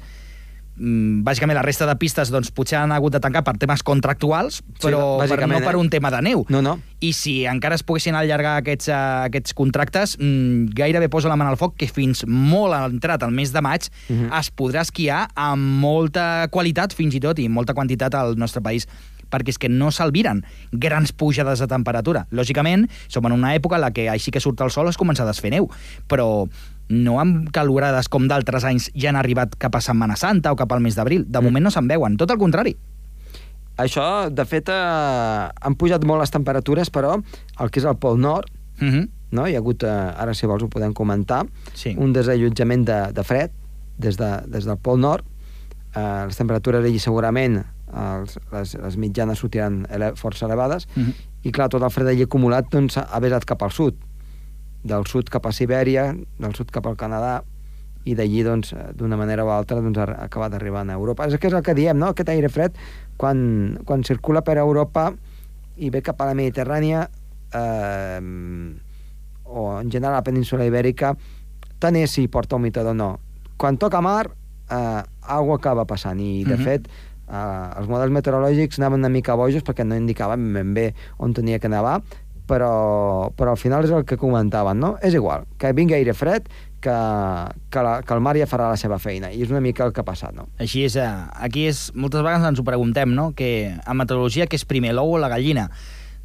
mm, 0.77 1.23
bàsicament 1.25 1.55
la 1.57 1.63
resta 1.65 1.87
de 1.89 1.95
pistes 1.97 2.29
doncs, 2.29 2.51
potser 2.51 2.77
han 2.77 2.91
hagut 2.91 3.13
de 3.13 3.19
tancar 3.19 3.43
per 3.43 3.55
temes 3.57 3.81
contractuals, 3.83 4.61
però, 4.61 4.77
Sí, 4.77 4.87
però 4.87 4.99
no 4.99 5.17
bàsicament, 5.23 5.63
per 5.65 5.73
eh? 5.73 5.77
un 5.77 5.89
tema 5.89 6.11
de 6.11 6.21
neu. 6.21 6.45
No, 6.49 6.61
no. 6.61 6.79
I 6.99 7.11
si 7.13 7.45
encara 7.45 7.75
es 7.75 7.83
poguessin 7.83 8.15
allargar 8.15 8.57
aquests, 8.61 8.87
uh, 8.89 9.25
aquests 9.25 9.53
contractes, 9.53 10.17
mm, 10.19 10.73
gairebé 10.77 11.09
poso 11.09 11.27
la 11.29 11.35
mà 11.35 11.47
al 11.49 11.57
foc 11.57 11.75
que 11.77 11.87
fins 11.87 12.25
molt 12.27 12.73
entrat 12.73 13.23
al 13.23 13.31
mes 13.31 13.51
de 13.53 13.61
maig 13.61 13.83
uh 13.87 14.13
Mhm. 14.13 14.29
-huh. 14.29 14.39
es 14.39 14.51
podrà 14.55 14.81
esquiar 14.81 15.27
amb 15.35 15.61
molta 15.79 16.47
qualitat, 16.51 16.93
fins 16.93 17.13
i 17.15 17.19
tot, 17.19 17.39
i 17.39 17.47
molta 17.49 17.73
quantitat 17.73 18.13
al 18.15 18.35
nostre 18.37 18.61
país 18.61 18.87
perquè 19.29 19.49
és 19.49 19.57
que 19.57 19.69
no 19.69 19.91
s'albiren 19.91 20.43
grans 20.71 21.11
pujades 21.11 21.59
de 21.59 21.67
temperatura. 21.67 22.25
Lògicament, 22.31 22.87
som 23.07 23.25
en 23.25 23.31
una 23.31 23.55
època 23.55 23.75
en 23.75 23.81
la 23.81 23.91
que 23.91 24.09
així 24.09 24.31
que 24.31 24.39
surt 24.39 24.61
el 24.61 24.71
sol 24.71 24.87
es 24.89 24.97
comença 24.97 25.23
a 25.23 25.27
desfer 25.29 25.51
neu, 25.51 25.69
però 26.07 26.47
no 26.89 27.19
amb 27.19 27.49
calorades 27.51 28.07
com 28.07 28.27
d'altres 28.27 28.63
anys 28.63 28.91
ja 28.95 29.09
han 29.09 29.17
arribat 29.19 29.55
cap 29.59 29.75
a 29.75 29.81
Setmana 29.81 30.15
Santa 30.15 30.51
o 30.51 30.55
cap 30.55 30.71
al 30.71 30.79
mes 30.79 30.95
d'abril. 30.95 31.25
De 31.27 31.41
moment 31.41 31.63
no 31.63 31.71
se'n 31.71 31.87
veuen, 31.87 32.15
tot 32.17 32.31
el 32.31 32.37
contrari. 32.39 32.77
Això, 33.77 34.29
de 34.33 34.45
fet, 34.49 34.69
eh, 34.73 35.49
han 35.61 35.75
pujat 35.77 36.03
molt 36.07 36.23
les 36.23 36.31
temperatures, 36.33 36.89
però 36.89 37.17
el 37.59 37.69
que 37.69 37.79
és 37.79 37.85
el 37.85 37.97
Pol 37.97 38.17
Nord, 38.19 38.49
Uh 38.79 38.85
-huh. 38.85 39.09
no? 39.31 39.47
hi 39.47 39.55
ha 39.55 39.57
hagut, 39.57 39.83
eh, 39.83 39.87
ara 39.89 40.33
si 40.33 40.45
vols 40.45 40.61
ho 40.63 40.67
podem 40.69 40.93
comentar, 40.93 41.45
Sí. 41.73 41.95
un 41.97 42.13
desallotjament 42.13 42.85
de, 42.85 43.11
de 43.11 43.23
fred 43.23 43.51
des, 43.97 44.17
de, 44.17 44.41
des 44.47 44.65
del 44.65 44.77
Pol 44.77 44.99
Nord. 44.99 45.25
Eh, 45.95 46.23
les 46.27 46.35
temperatures 46.37 46.85
allí 46.85 46.99
segurament 46.99 47.63
els, 47.93 48.39
les, 48.51 48.73
les 48.75 48.97
mitjanes 48.97 49.39
sortiran 49.39 49.85
ele 49.89 50.13
força 50.15 50.45
elevades 50.45 50.87
Uh 50.95 51.03
-huh. 51.03 51.13
i 51.43 51.51
clar, 51.51 51.69
tot 51.69 51.81
el 51.83 51.89
fred 51.89 52.07
allí 52.07 52.23
acumulat 52.23 52.65
doncs, 52.71 52.97
ha 52.97 53.19
vessat 53.19 53.45
cap 53.45 53.61
al 53.63 53.71
sud 53.71 53.95
del 54.83 55.05
sud 55.05 55.29
cap 55.29 55.45
a 55.45 55.51
Sibèria, 55.51 56.15
del 56.39 56.53
sud 56.55 56.69
cap 56.71 56.85
al 56.87 56.95
Canadà 56.95 57.43
i 58.05 58.15
d'allí, 58.15 58.43
doncs, 58.43 58.73
eh, 58.73 58.77
d'una 58.95 59.17
manera 59.17 59.43
o 59.43 59.49
altra, 59.51 59.81
doncs, 59.81 59.97
ha 59.97 60.23
acabat 60.23 60.53
arribant 60.53 60.89
a 60.89 60.93
Europa. 60.93 61.25
És 61.27 61.37
que 61.37 61.47
és 61.47 61.53
el 61.53 61.61
que 61.61 61.73
diem, 61.73 61.97
no?, 61.97 62.07
aquest 62.07 62.29
aire 62.29 62.47
fred, 62.49 62.71
quan, 63.17 63.79
quan 63.85 64.03
circula 64.03 64.41
per 64.41 64.57
Europa 64.57 65.13
i 65.75 65.89
ve 65.89 66.01
cap 66.01 66.21
a 66.21 66.25
la 66.25 66.33
Mediterrània, 66.33 67.09
eh, 67.53 68.21
o 69.43 69.79
en 69.79 69.89
general 69.91 70.13
a 70.13 70.17
la 70.17 70.23
península 70.23 70.65
ibèrica, 70.65 71.15
tant 71.79 71.95
és 71.95 72.11
si 72.11 72.27
porta 72.27 72.55
humitat 72.55 72.85
o 72.85 72.93
no. 72.93 73.19
Quan 73.57 73.77
toca 73.77 74.01
mar, 74.01 74.31
eh, 74.69 75.03
alguna 75.21 75.55
acaba 75.55 75.85
passant, 75.85 76.19
i 76.19 76.43
de 76.43 76.55
Mhm. 76.57 76.63
fet 76.63 76.87
eh, 77.27 77.79
els 77.79 77.89
models 77.91 78.15
meteorològics 78.15 78.79
anaven 78.79 79.03
una 79.03 79.13
mica 79.13 79.35
bojos 79.39 79.65
perquè 79.67 79.85
no 79.85 79.99
indicaven 79.99 80.47
ben 80.55 80.73
bé 80.77 80.87
on 81.19 81.35
tenia 81.37 81.59
que 81.59 81.71
nevar, 81.71 81.99
però, 82.47 83.29
però 83.35 83.53
al 83.53 83.59
final 83.59 83.85
és 83.85 83.91
el 83.91 84.05
que 84.07 84.17
comentaven, 84.17 84.79
no? 84.79 84.95
És 85.03 85.17
igual, 85.17 85.45
que 85.59 85.73
vingui 85.75 85.97
aire 85.99 86.15
fred, 86.15 86.47
que, 86.81 86.95
que, 87.69 87.83
la, 87.83 87.99
que 88.07 88.15
el 88.15 88.23
mar 88.23 88.37
ja 88.39 88.47
farà 88.49 88.71
la 88.71 88.79
seva 88.79 88.99
feina, 89.03 89.31
i 89.33 89.43
és 89.43 89.51
una 89.51 89.61
mica 89.61 89.85
el 89.85 89.93
que 89.93 90.01
ha 90.01 90.07
passat, 90.07 90.33
no? 90.37 90.47
Així 90.63 90.85
és, 90.87 90.95
eh, 90.95 91.11
aquí 91.43 91.67
és, 91.67 91.89
moltes 91.93 92.23
vegades 92.23 92.47
ens 92.47 92.63
ho 92.63 92.65
preguntem, 92.67 93.11
no? 93.13 93.31
Que 93.37 93.51
en 93.75 93.99
meteorologia, 93.99 94.47
què 94.47 94.59
és 94.59 94.67
primer, 94.67 94.95
l'ou 94.95 95.17
o 95.17 95.21
la 95.21 95.31
gallina? 95.33 95.67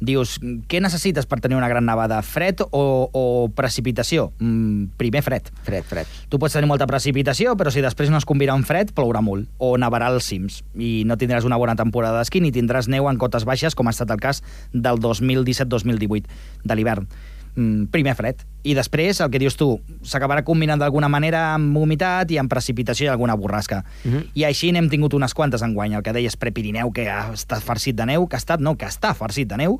Dius, 0.03 0.35
què 0.67 0.81
necessites 0.83 1.27
per 1.29 1.39
tenir 1.39 1.55
una 1.55 1.69
gran 1.71 1.85
nevada? 1.87 2.17
Fred 2.27 2.59
o, 2.65 2.83
o 3.07 3.23
precipitació? 3.55 4.31
Mm, 4.43 4.93
primer 4.99 5.23
fred. 5.23 5.47
Fred, 5.63 5.87
fred. 5.87 6.09
Tu 6.27 6.39
pots 6.41 6.57
tenir 6.57 6.67
molta 6.67 6.87
precipitació, 6.89 7.55
però 7.59 7.71
si 7.71 7.83
després 7.83 8.11
no 8.11 8.19
es 8.19 8.27
combina 8.27 8.55
amb 8.57 8.67
fred, 8.67 8.91
plourà 8.95 9.23
molt, 9.23 9.47
o 9.63 9.73
nevarà 9.79 10.11
als 10.11 10.27
cims, 10.27 10.59
i 10.75 11.03
no 11.07 11.15
tindràs 11.19 11.47
una 11.47 11.59
bona 11.61 11.77
temporada 11.79 12.19
d'esquí, 12.19 12.43
ni 12.43 12.51
tindràs 12.51 12.91
neu 12.91 13.07
en 13.07 13.21
cotes 13.21 13.47
baixes, 13.47 13.77
com 13.79 13.87
ha 13.87 13.95
estat 13.95 14.11
el 14.11 14.19
cas 14.23 14.43
del 14.73 14.99
2017-2018, 14.99 16.27
de 16.67 16.77
l'hivern. 16.79 17.07
Mm, 17.55 17.91
primer 17.93 18.15
fred. 18.17 18.39
I 18.65 18.73
després, 18.73 19.19
el 19.21 19.29
que 19.29 19.37
dius 19.37 19.53
tu, 19.59 19.75
s'acabarà 20.01 20.41
combinant 20.47 20.81
d'alguna 20.81 21.09
manera 21.11 21.51
amb 21.53 21.75
humitat 21.77 22.31
i 22.33 22.39
amb 22.41 22.49
precipitació 22.49 23.05
i 23.05 23.11
alguna 23.11 23.35
borrasca. 23.37 23.83
Mhm. 24.03 24.31
I 24.33 24.45
així 24.45 24.71
n'hem 24.71 24.89
tingut 24.89 25.13
unes 25.13 25.33
quantes 25.33 25.61
enguany. 25.61 25.93
El 25.93 26.01
que 26.01 26.13
deies 26.13 26.35
Prepirineu, 26.35 26.91
que 26.91 27.09
ha 27.09 27.33
estat 27.33 27.61
farcit 27.61 27.95
de 27.95 28.05
neu, 28.05 28.27
que 28.27 28.35
ha 28.35 28.41
estat, 28.41 28.59
no, 28.59 28.75
que 28.75 28.85
està 28.85 29.13
farcit 29.13 29.47
de 29.47 29.57
neu, 29.57 29.79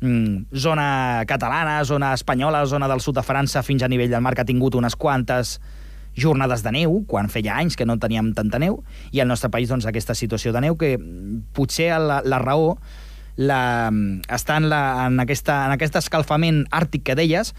mm, 0.00 0.46
zona 0.52 1.24
catalana, 1.26 1.84
zona 1.84 2.12
espanyola, 2.12 2.66
zona 2.66 2.88
del 2.88 3.00
sud 3.00 3.14
de 3.14 3.22
França, 3.22 3.62
fins 3.62 3.82
a 3.82 3.88
nivell 3.88 4.10
del 4.10 4.20
mar, 4.20 4.34
que 4.34 4.40
ha 4.40 4.44
tingut 4.44 4.74
unes 4.74 4.96
quantes 4.96 5.60
jornades 6.16 6.62
de 6.62 6.72
neu, 6.72 7.04
quan 7.06 7.28
feia 7.28 7.56
anys 7.56 7.76
que 7.76 7.86
no 7.86 7.98
teníem 7.98 8.34
tanta 8.34 8.58
neu, 8.58 8.82
i 9.12 9.20
al 9.20 9.28
nostre 9.28 9.48
país 9.48 9.68
doncs, 9.68 9.86
aquesta 9.86 10.14
situació 10.14 10.52
de 10.52 10.60
neu 10.60 10.76
que 10.76 10.98
potser 11.54 11.98
la, 11.98 12.20
la 12.24 12.38
raó 12.38 12.78
la, 13.36 13.90
està 14.28 14.56
en, 14.60 14.68
la, 14.68 15.06
en, 15.06 15.20
aquesta, 15.22 15.64
en 15.66 15.72
aquest 15.76 15.96
escalfament 15.96 16.64
àrtic 16.70 17.02
que 17.04 17.14
deies, 17.18 17.54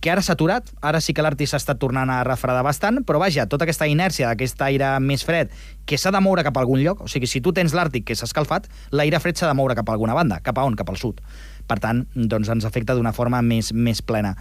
que 0.00 0.10
ara 0.12 0.20
s'ha 0.22 0.34
aturat, 0.36 0.68
ara 0.84 1.00
sí 1.00 1.14
que 1.16 1.22
l'Àrtic 1.24 1.48
s'està 1.48 1.74
tornant 1.80 2.10
a 2.12 2.18
refredar 2.22 2.62
bastant, 2.62 3.00
però 3.08 3.18
vaja, 3.18 3.46
tota 3.48 3.64
aquesta 3.64 3.86
inèrcia 3.88 4.28
d'aquest 4.28 4.60
aire 4.62 4.90
més 5.00 5.24
fred 5.24 5.50
que 5.88 5.96
s'ha 5.98 6.12
de 6.12 6.20
moure 6.20 6.44
cap 6.44 6.56
a 6.56 6.60
algun 6.60 6.82
lloc, 6.84 7.00
o 7.00 7.08
sigui, 7.08 7.26
si 7.26 7.40
tu 7.40 7.52
tens 7.56 7.72
l'Àrtic 7.74 8.04
que 8.04 8.14
s'ha 8.14 8.28
escalfat, 8.28 8.68
l'aire 8.92 9.18
fred 9.24 9.36
s'ha 9.40 9.48
de 9.48 9.54
moure 9.56 9.74
cap 9.74 9.88
a 9.88 9.92
alguna 9.96 10.14
banda. 10.14 10.38
Cap 10.44 10.58
a 10.58 10.64
on? 10.68 10.76
Cap 10.76 10.90
al 10.92 11.00
sud. 11.00 11.22
Per 11.66 11.78
tant, 11.82 12.04
doncs 12.14 12.48
ens 12.52 12.64
afecta 12.68 12.94
d'una 12.94 13.12
forma 13.16 13.40
més, 13.42 13.72
més 13.72 14.02
plena. 14.02 14.36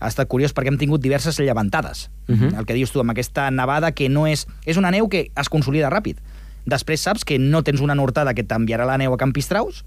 Ha 0.00 0.08
estat 0.08 0.28
curiós 0.30 0.54
perquè 0.54 0.70
hem 0.72 0.78
tingut 0.78 1.02
diverses 1.02 1.36
llevantades. 1.38 2.08
Uh 2.28 2.32
Mhm. 2.32 2.42
-huh. 2.48 2.58
El 2.60 2.66
que 2.66 2.74
dius 2.74 2.92
tu, 2.92 3.00
amb 3.00 3.10
aquesta 3.10 3.50
nevada 3.50 3.92
que 3.92 4.08
no 4.08 4.26
és... 4.26 4.46
És 4.64 4.76
una 4.76 4.90
neu 4.90 5.08
que 5.08 5.30
es 5.36 5.48
consolida 5.48 5.90
ràpid. 5.90 6.16
Després 6.64 7.00
saps 7.00 7.24
que 7.24 7.38
no 7.38 7.62
tens 7.62 7.80
una 7.80 7.94
nortada 7.94 8.34
que 8.34 8.44
t'enviarà 8.44 8.86
la 8.86 8.96
neu 8.98 9.12
a 9.12 9.16
Campistraus, 9.16 9.84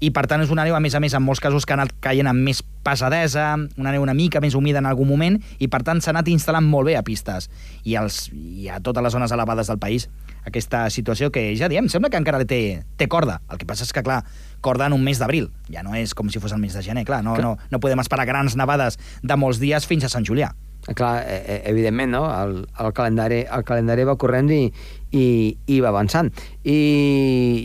i 0.00 0.12
per 0.14 0.26
tant 0.30 0.42
és 0.44 0.52
una 0.54 0.64
neu, 0.66 0.76
a 0.76 0.80
més 0.80 0.94
a 0.94 1.00
més, 1.02 1.14
en 1.14 1.24
molts 1.24 1.40
casos 1.42 1.66
que 1.66 1.74
ha 1.74 1.78
anat 1.78 1.94
caient 2.04 2.28
amb 2.30 2.44
més 2.46 2.62
pesadesa, 2.86 3.50
una 3.76 3.92
neu 3.94 4.04
una 4.04 4.14
mica 4.14 4.40
més 4.40 4.54
humida 4.54 4.78
en 4.78 4.86
algun 4.86 5.08
moment, 5.10 5.38
i 5.58 5.68
per 5.68 5.82
tant 5.86 6.00
s'ha 6.00 6.12
anat 6.14 6.30
instal·lant 6.30 6.66
molt 6.66 6.86
bé 6.86 6.94
a 6.98 7.02
pistes 7.02 7.48
i, 7.82 7.96
als, 7.98 8.28
i 8.32 8.68
a 8.70 8.78
totes 8.84 9.02
les 9.02 9.16
zones 9.16 9.34
elevades 9.34 9.70
del 9.72 9.80
país. 9.82 10.06
Aquesta 10.46 10.86
situació 10.94 11.32
que, 11.34 11.50
ja 11.58 11.68
diem, 11.68 11.90
sembla 11.90 12.12
que 12.12 12.20
encara 12.20 12.44
té, 12.48 12.84
té 12.96 13.08
corda. 13.10 13.40
El 13.50 13.58
que 13.58 13.66
passa 13.68 13.84
és 13.84 13.92
que, 13.92 14.04
clar, 14.06 14.22
corda 14.64 14.86
en 14.86 14.94
un 14.96 15.02
mes 15.04 15.18
d'abril. 15.18 15.50
Ja 15.72 15.82
no 15.84 15.98
és 15.98 16.14
com 16.14 16.30
si 16.30 16.40
fos 16.40 16.54
el 16.54 16.62
mes 16.62 16.78
de 16.78 16.84
gener, 16.86 17.04
clar. 17.08 17.20
No, 17.26 17.34
Clar. 17.34 17.44
no, 17.44 17.68
no 17.70 17.82
podem 17.82 18.00
esperar 18.00 18.24
grans 18.28 18.56
nevades 18.56 18.96
de 19.22 19.36
molts 19.36 19.60
dies 19.60 19.86
fins 19.90 20.06
a 20.06 20.12
Sant 20.14 20.24
Julià. 20.24 20.54
Clar, 20.94 21.20
eh, 21.26 21.42
eh, 21.42 21.62
evidentment, 21.68 22.14
no? 22.14 22.22
El, 22.32 22.62
el, 22.78 22.92
calendari, 22.96 23.42
el 23.44 23.64
calendari 23.66 24.06
va 24.08 24.16
corrent 24.16 24.48
i, 24.54 24.62
i, 25.10 25.26
i 25.66 25.80
va 25.84 25.90
avançant. 25.90 26.30
I, 26.64 26.78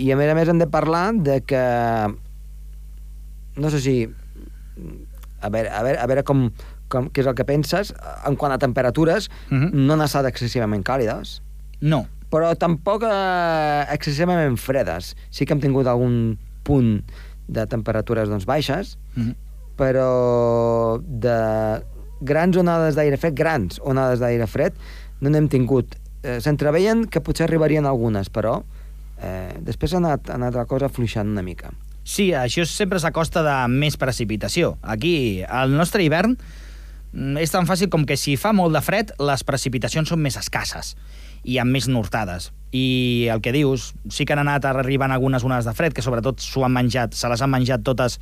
I 0.03 0.11
a 0.11 0.17
més 0.19 0.33
a 0.33 0.35
més 0.35 0.51
hem 0.51 0.59
de 0.59 0.67
parlar 0.67 1.05
de 1.15 1.39
que 1.47 1.63
no 3.55 3.69
sé 3.69 3.79
si 3.79 3.95
a 5.41 5.49
veure, 5.49 5.69
a 5.69 5.83
veure, 5.83 5.99
a 5.99 6.07
veure 6.07 6.23
com, 6.23 6.47
com, 6.89 7.09
què 7.13 7.21
és 7.23 7.27
el 7.29 7.35
que 7.35 7.45
penses 7.45 7.93
en 8.25 8.35
quant 8.39 8.53
a 8.53 8.57
temperatures 8.61 9.29
Mhm. 9.49 9.71
no 9.85 9.93
han 9.93 10.01
estat 10.01 10.25
excessivament 10.25 10.83
càlides 10.83 11.41
No. 11.81 12.07
però 12.31 12.55
tampoc 12.57 13.03
eh, 13.03 13.85
excessivament 13.93 14.57
fredes 14.57 15.15
sí 15.29 15.45
que 15.45 15.53
hem 15.53 15.59
tingut 15.61 15.87
algun 15.87 16.37
punt 16.63 17.03
de 17.47 17.65
temperatures 17.67 18.29
doncs, 18.29 18.45
baixes 18.45 18.97
Mm 19.15 19.23
-hmm. 19.23 19.35
però 19.77 21.01
de 21.03 21.83
grans 22.21 22.55
onades 22.57 22.95
d'aire 22.95 23.17
fred, 23.17 23.35
grans 23.35 23.79
onades 23.83 24.19
d'aire 24.19 24.47
fred, 24.47 24.73
no 25.19 25.29
n'hem 25.29 25.49
tingut. 25.49 25.95
Eh, 26.23 26.39
S'entreveien 26.39 27.05
que 27.07 27.19
potser 27.19 27.43
arribarien 27.43 27.85
algunes, 27.85 28.29
però 28.31 28.63
eh, 29.21 29.57
després 29.59 29.93
ha 29.93 29.97
anat, 29.97 30.29
ha 30.29 30.35
anat 30.35 30.53
la 30.55 30.65
cosa 30.65 30.87
fluixant 30.89 31.27
una 31.27 31.41
mica. 31.41 31.71
Sí, 32.03 32.31
això 32.35 32.65
sempre 32.67 32.99
s'acosta 32.99 33.43
de 33.45 33.55
més 33.71 33.95
precipitació. 33.97 34.75
Aquí, 34.83 35.43
al 35.47 35.71
nostre 35.75 36.03
hivern, 36.03 36.35
mm, 37.13 37.37
és 37.39 37.51
tan 37.51 37.67
fàcil 37.67 37.89
com 37.89 38.05
que 38.05 38.17
si 38.17 38.35
fa 38.35 38.53
molt 38.53 38.75
de 38.75 38.81
fred, 38.81 39.13
les 39.19 39.43
precipitacions 39.43 40.09
són 40.09 40.19
més 40.19 40.37
escasses 40.37 40.95
i 41.43 41.57
amb 41.59 41.71
més 41.71 41.87
nortades. 41.87 42.51
I 42.71 43.27
el 43.31 43.41
que 43.41 43.51
dius, 43.51 43.93
sí 44.09 44.25
que 44.25 44.33
han 44.33 44.39
anat 44.39 44.65
arribant 44.65 45.11
algunes 45.11 45.43
onades 45.43 45.65
de 45.65 45.73
fred, 45.73 45.93
que 45.93 46.01
sobretot 46.01 46.39
s'ho 46.39 46.65
han 46.65 46.73
menjat, 46.73 47.13
se 47.13 47.29
les 47.29 47.41
han 47.41 47.51
menjat 47.51 47.83
totes 47.83 48.19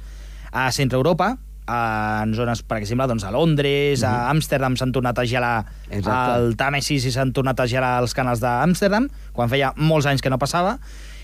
a 0.52 0.72
centre 0.72 0.98
Europa, 0.98 1.38
en 1.72 2.34
zones, 2.34 2.64
per 2.64 2.78
exemple, 2.82 3.06
doncs 3.08 3.24
a 3.24 3.32
Londres, 3.32 4.04
a 4.04 4.30
Amsterdam 4.32 4.76
s'han 4.76 4.92
tornat 4.92 5.20
a 5.22 5.26
gelar 5.30 5.66
Exacte. 5.90 6.12
al 6.12 6.56
Tàmesis 6.60 7.06
i 7.08 7.14
s'han 7.14 7.32
tornat 7.32 7.60
a 7.62 7.68
gelar 7.70 7.94
els 8.02 8.16
canals 8.18 8.42
d'Amsterdam, 8.44 9.08
quan 9.32 9.52
feia 9.52 9.72
molts 9.78 10.10
anys 10.10 10.22
que 10.26 10.34
no 10.34 10.40
passava, 10.42 10.80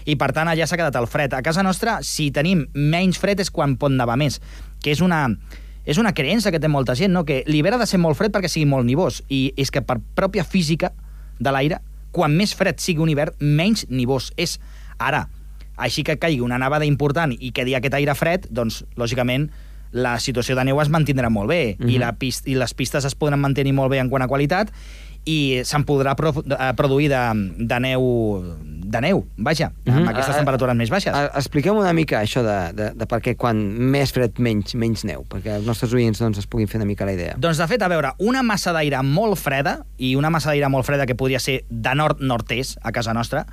i 0.08 0.16
per 0.16 0.32
tant 0.36 0.48
allà 0.48 0.66
s'ha 0.68 0.78
quedat 0.80 0.96
el 0.96 1.08
fred. 1.12 1.34
A 1.36 1.44
casa 1.44 1.64
nostra, 1.68 2.00
si 2.02 2.30
tenim 2.32 2.66
menys 2.74 3.20
fred 3.20 3.42
és 3.44 3.52
quan 3.52 3.76
pot 3.80 3.92
nevar 3.92 4.16
més, 4.20 4.40
que 4.84 4.94
és 4.96 5.02
una, 5.04 5.26
és 5.86 6.00
una 6.00 6.14
creença 6.16 6.52
que 6.54 6.62
té 6.64 6.72
molta 6.72 6.96
gent, 6.96 7.12
no? 7.14 7.26
que 7.28 7.44
l'hivern 7.48 7.76
ha 7.76 7.84
de 7.84 7.90
ser 7.90 8.00
molt 8.00 8.18
fred 8.20 8.32
perquè 8.32 8.50
sigui 8.52 8.70
molt 8.70 8.88
nivós, 8.88 9.22
i 9.28 9.52
és 9.60 9.72
que 9.72 9.84
per 9.84 10.00
pròpia 10.16 10.48
física 10.48 10.94
de 11.40 11.52
l'aire, 11.52 11.82
quan 12.16 12.34
més 12.34 12.56
fred 12.58 12.80
sigui 12.80 13.04
un 13.04 13.12
hivern, 13.12 13.36
menys 13.40 13.86
nivós 13.92 14.32
és. 14.40 14.58
Ara, 14.98 15.28
així 15.78 16.02
que 16.04 16.18
caigui 16.18 16.42
una 16.42 16.58
nevada 16.58 16.88
important 16.88 17.36
i 17.38 17.52
quedi 17.54 17.76
aquest 17.78 17.94
aire 18.00 18.16
fred, 18.18 18.48
doncs, 18.50 18.86
lògicament, 18.98 19.52
la 19.92 20.18
situació 20.20 20.56
de 20.58 20.64
neu 20.68 20.80
es 20.82 20.90
mantindrà 20.92 21.30
molt 21.30 21.48
bé 21.52 21.76
Mhm. 21.80 21.90
i, 21.90 22.00
la 22.00 22.14
pist 22.20 22.48
i 22.48 22.56
les 22.56 22.74
pistes 22.74 23.06
es 23.06 23.16
podran 23.16 23.40
mantenir 23.40 23.74
molt 23.74 23.92
bé 23.92 24.00
en 24.00 24.10
quant 24.10 24.24
a 24.24 24.28
qualitat 24.28 24.72
i 25.26 25.62
se'n 25.64 25.84
podrà 25.86 26.16
pro 26.16 26.34
eh, 26.44 26.74
produir 26.76 27.08
de, 27.10 27.22
de 27.60 27.80
neu 27.80 28.04
de 28.88 29.02
neu, 29.04 29.26
vaja, 29.38 29.72
amb 29.86 30.00
Mhm. 30.00 30.08
aquestes 30.10 30.36
Ah, 30.36 30.38
temperatures 30.40 30.76
més 30.76 30.90
baixes. 30.90 31.14
Expliquem 31.36 31.76
una 31.76 31.94
mica 31.94 32.22
això 32.22 32.42
de, 32.44 32.74
de, 32.74 32.90
de 32.96 33.06
per 33.06 33.20
què 33.22 33.36
quan 33.36 33.58
més 33.92 34.12
fred 34.16 34.40
menys, 34.40 34.76
menys 34.76 35.04
neu, 35.04 35.26
perquè 35.28 35.58
els 35.58 35.66
nostres 35.68 35.94
oients 35.94 36.20
doncs, 36.20 36.38
es 36.40 36.48
puguin 36.48 36.68
fer 36.68 36.80
una 36.80 36.86
mica 36.86 37.06
la 37.06 37.14
idea. 37.14 37.36
Doncs, 37.38 37.58
de 37.58 37.68
fet, 37.68 37.82
a 37.82 37.88
veure, 37.92 38.14
una 38.20 38.44
massa 38.44 38.72
d'aire 38.74 39.02
molt 39.04 39.38
freda, 39.38 39.86
i 39.98 40.16
una 40.16 40.30
massa 40.30 40.50
d'aire 40.50 40.70
molt 40.70 40.86
freda 40.86 41.06
que 41.06 41.16
podria 41.16 41.40
ser 41.40 41.64
de 41.70 41.96
nord-nord-est, 41.96 42.78
a 42.82 42.92
casa 42.92 43.14
nostra, 43.14 43.46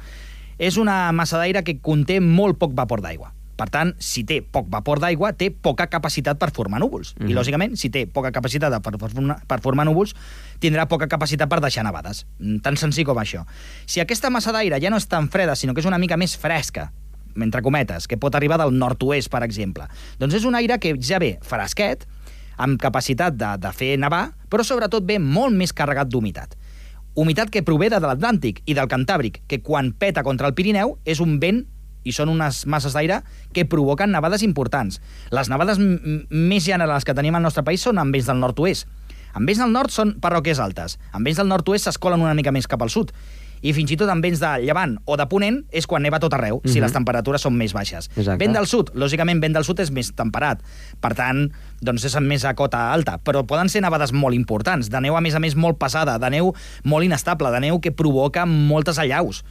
és 0.58 0.76
una 0.76 1.10
massa 1.12 1.38
d'aire 1.38 1.64
que 1.64 1.80
conté 1.80 2.20
molt 2.20 2.58
poc 2.58 2.72
vapor 2.74 3.00
d'aigua. 3.02 3.32
Per 3.56 3.68
tant, 3.70 3.92
si 4.02 4.24
té 4.26 4.40
poc 4.42 4.66
vapor 4.68 4.98
d'aigua, 4.98 5.32
té 5.38 5.50
poca 5.50 5.86
capacitat 5.86 6.38
per 6.38 6.50
formar 6.50 6.80
núvols. 6.80 7.14
Mm 7.14 7.22
-hmm. 7.22 7.30
I, 7.30 7.32
Mhm. 7.32 7.38
lògicament, 7.38 7.76
si 7.76 7.88
té 7.90 8.06
poca 8.06 8.32
capacitat 8.32 8.82
per, 8.82 8.98
per, 8.98 9.10
formar, 9.10 9.46
per 9.46 9.60
formar 9.60 9.84
núvols, 9.86 10.14
tindrà 10.60 10.86
poca 10.88 11.06
capacitat 11.06 11.48
per 11.48 11.60
deixar 11.60 11.84
nevades. 11.84 12.26
Mm, 12.40 12.58
Tan 12.58 12.76
senzill 12.76 13.04
com 13.04 13.16
això. 13.16 13.44
Si 13.86 14.00
aquesta 14.00 14.30
massa 14.30 14.52
d'aire 14.52 14.80
ja 14.80 14.90
no 14.90 14.96
és 14.96 15.06
tan 15.06 15.28
freda, 15.28 15.54
sinó 15.54 15.72
que 15.74 15.80
és 15.80 15.86
una 15.86 15.98
mica 15.98 16.16
més 16.16 16.36
fresca, 16.36 16.92
entre 17.36 17.62
cometes, 17.62 18.06
que 18.06 18.16
pot 18.16 18.34
arribar 18.34 18.58
del 18.58 18.76
nord-oest, 18.78 19.28
per 19.28 19.42
exemple, 19.42 19.84
doncs 20.18 20.34
és 20.34 20.44
un 20.44 20.54
aire 20.54 20.78
que 20.78 20.96
ja 21.00 21.18
ve 21.18 21.38
fresquet, 21.42 22.06
amb 22.56 22.80
capacitat 22.80 23.34
de, 23.34 23.56
de 23.58 23.72
fer 23.72 23.98
nevar, 23.98 24.32
però 24.48 24.62
sobretot 24.62 25.04
ve 25.04 25.18
molt 25.18 25.54
més 25.54 25.72
carregat 25.72 26.08
d'humitat. 26.08 26.54
Humitat 27.14 27.50
que 27.50 27.62
prové 27.62 27.90
de 27.90 28.00
l'Atlàntic 28.00 28.62
i 28.66 28.74
del 28.74 28.88
Cantàbric, 28.88 29.40
que 29.46 29.60
quan 29.62 29.92
peta 29.92 30.22
contra 30.22 30.48
el 30.48 30.54
Pirineu 30.54 30.98
és 31.04 31.20
un 31.20 31.38
vent 31.40 31.64
i 32.04 32.12
són 32.12 32.28
unes 32.32 32.64
masses 32.70 32.94
d'aire 32.96 33.22
que 33.52 33.64
provoquen 33.64 34.12
nevades 34.12 34.42
importants. 34.46 35.00
Les 35.34 35.48
nevades 35.50 35.80
més 35.80 36.64
generals 36.64 37.04
que 37.04 37.14
tenim 37.16 37.34
al 37.34 37.42
nostre 37.42 37.64
país 37.64 37.82
són 37.84 37.98
amb 37.98 38.14
vents 38.14 38.28
del 38.30 38.40
nord-oest. 38.40 38.86
Amb 39.34 39.48
vents 39.50 39.58
del 39.58 39.72
nord 39.74 39.90
són 39.90 40.14
parròquies 40.22 40.60
altes. 40.62 40.98
Amb 41.12 41.26
vents 41.26 41.40
del 41.40 41.48
nord-oest 41.50 41.88
s'escolen 41.88 42.22
una 42.22 42.36
mica 42.38 42.52
més 42.54 42.68
cap 42.70 42.82
al 42.84 42.92
sud. 42.92 43.10
I 43.64 43.72
fins 43.72 43.94
i 43.94 43.96
tot 43.96 44.10
amb 44.12 44.20
vents 44.22 44.42
de 44.42 44.48
llevant 44.60 44.98
o 45.08 45.16
de 45.16 45.24
ponent 45.24 45.62
és 45.72 45.86
quan 45.88 46.02
neva 46.04 46.18
tot 46.20 46.34
arreu, 46.36 46.60
si 46.66 46.74
Mhm. 46.76 46.82
les 46.84 46.92
temperatures 46.92 47.40
són 47.40 47.56
més 47.56 47.72
baixes. 47.72 48.10
Exacte. 48.14 48.36
Vent 48.44 48.52
del 48.52 48.66
sud, 48.66 48.90
lògicament 48.94 49.40
vent 49.40 49.54
del 49.54 49.64
sud 49.64 49.80
és 49.80 49.90
més 49.90 50.12
temperat, 50.14 50.60
per 51.00 51.14
tant, 51.14 51.50
doncs 51.80 52.04
és 52.04 52.14
més 52.20 52.44
a 52.44 52.52
cota 52.54 52.92
alta, 52.92 53.18
però 53.24 53.46
poden 53.46 53.70
ser 53.70 53.80
nevades 53.80 54.12
molt 54.12 54.34
importants, 54.34 54.90
de 54.90 55.00
neu 55.00 55.16
a 55.16 55.20
més 55.22 55.34
a 55.34 55.40
més 55.40 55.56
molt 55.56 55.78
pesada, 55.78 56.18
de 56.18 56.30
neu 56.30 56.52
molt 56.84 57.04
inestable, 57.04 57.50
de 57.50 57.60
neu 57.60 57.80
que 57.80 57.90
provoca 57.90 58.44
moltes 58.44 58.98
allaus. 58.98 59.42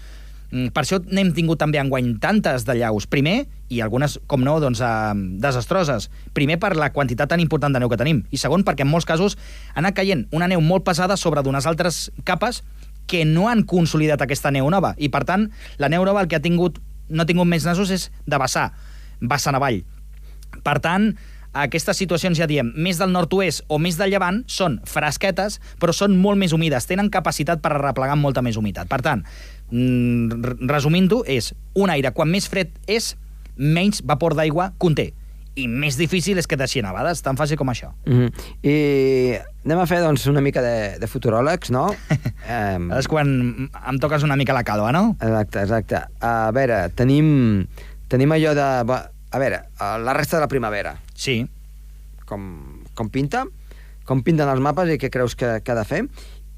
Mm, 0.53 0.69
Per 0.69 0.83
això 0.83 0.99
n'hem 1.09 1.31
tingut 1.33 1.57
també 1.57 1.79
enguany 1.81 2.11
tantes 2.21 2.61
de 2.67 2.75
llaus. 2.77 3.07
Primer, 3.09 3.47
i 3.73 3.81
algunes, 3.81 4.19
com 4.29 4.43
no, 4.45 4.59
doncs, 4.61 4.83
eh, 4.85 5.13
desastroses. 5.41 6.11
Primer, 6.37 6.59
per 6.61 6.75
la 6.77 6.91
quantitat 6.93 7.29
tan 7.29 7.41
important 7.41 7.73
de 7.73 7.81
neu 7.81 7.89
que 7.89 7.97
tenim. 7.97 8.23
I 8.29 8.37
segon, 8.37 8.63
perquè 8.63 8.85
en 8.85 8.91
molts 8.91 9.09
casos 9.09 9.35
ha 9.73 9.79
anat 9.81 9.97
caient 9.97 10.27
una 10.31 10.47
neu 10.47 10.61
molt 10.61 10.85
pesada 10.85 11.17
sobre 11.17 11.41
d'unes 11.41 11.65
altres 11.65 12.11
capes 12.23 12.61
que 13.07 13.25
no 13.25 13.49
han 13.49 13.63
consolidat 13.63 14.21
aquesta 14.21 14.51
neu 14.51 14.69
nova. 14.69 14.93
I, 14.97 15.09
per 15.09 15.25
tant, 15.25 15.49
la 15.79 15.89
neu 15.89 16.05
nova 16.05 16.21
el 16.21 16.29
que 16.29 16.37
ha 16.37 16.43
tingut, 16.43 16.77
no 17.09 17.23
ha 17.23 17.25
tingut 17.25 17.49
més 17.49 17.65
nasos 17.65 17.89
és 17.89 18.11
de 18.27 18.37
vessar, 18.37 18.71
vessant 19.19 19.57
avall. 19.57 19.81
Per 20.63 20.77
tant, 20.79 21.15
aquestes 21.53 21.97
situacions, 22.01 22.37
ja 22.37 22.47
diem, 22.49 22.71
més 22.75 22.97
del 22.97 23.13
nord-oest 23.13 23.63
o 23.69 23.79
més 23.81 23.97
del 23.99 24.13
llevant, 24.13 24.41
són 24.49 24.79
fresquetes, 24.89 25.59
però 25.79 25.93
són 25.93 26.17
molt 26.17 26.41
més 26.41 26.53
humides, 26.53 26.87
tenen 26.89 27.11
capacitat 27.13 27.61
per 27.61 27.75
arreplegar 27.75 28.17
amb 28.17 28.25
molta 28.25 28.41
més 28.41 28.57
humitat. 28.57 28.89
Per 28.89 29.01
tant, 29.05 29.23
mm, 29.71 30.67
resumint-ho, 30.67 31.23
és 31.25 31.53
un 31.75 31.93
aire, 31.93 32.11
quan 32.11 32.29
més 32.29 32.49
fred 32.49 32.73
és, 32.87 33.15
menys 33.57 34.01
vapor 34.03 34.33
d'aigua 34.33 34.73
conté. 34.77 35.13
I 35.53 35.67
més 35.69 35.99
difícil 35.99 36.39
és 36.41 36.47
que 36.49 36.57
deixi 36.57 36.81
nevades, 36.81 37.21
tan 37.21 37.37
fàcil 37.37 37.57
com 37.57 37.69
això. 37.69 37.91
Mm 38.07 38.13
-hmm. 38.13 38.29
I 38.63 39.37
anem 39.65 39.79
a 39.79 39.85
fer 39.85 40.01
doncs, 40.01 40.25
una 40.25 40.41
mica 40.41 40.61
de, 40.61 40.97
de 40.97 41.07
futuròlegs, 41.07 41.69
no? 41.69 41.93
um, 42.77 42.91
És 42.91 43.07
quan 43.07 43.69
em 43.69 43.99
toques 43.99 44.23
una 44.23 44.35
mica 44.35 44.53
la 44.53 44.63
calva, 44.63 44.91
no? 44.91 45.15
Exacte, 45.21 45.61
exacte. 45.61 46.01
A 46.19 46.51
veure, 46.51 46.89
tenim, 46.95 47.67
tenim 48.07 48.31
allò 48.31 48.55
de... 48.55 49.01
A 49.33 49.39
veure, 49.39 49.55
eh, 49.79 49.97
la 49.99 50.13
resta 50.13 50.37
de 50.37 50.41
la 50.41 50.47
primavera, 50.47 50.95
Sí. 51.15 51.43
com, 52.25 52.83
com 52.95 53.09
pinta? 53.09 53.45
Com 54.07 54.23
pinten 54.23 54.49
els 54.49 54.61
mapes 54.63 54.89
i 54.89 54.97
què 54.99 55.09
creus 55.11 55.35
que, 55.35 55.59
que 55.63 55.71
ha 55.71 55.77
de 55.77 55.85
fer? 55.87 56.03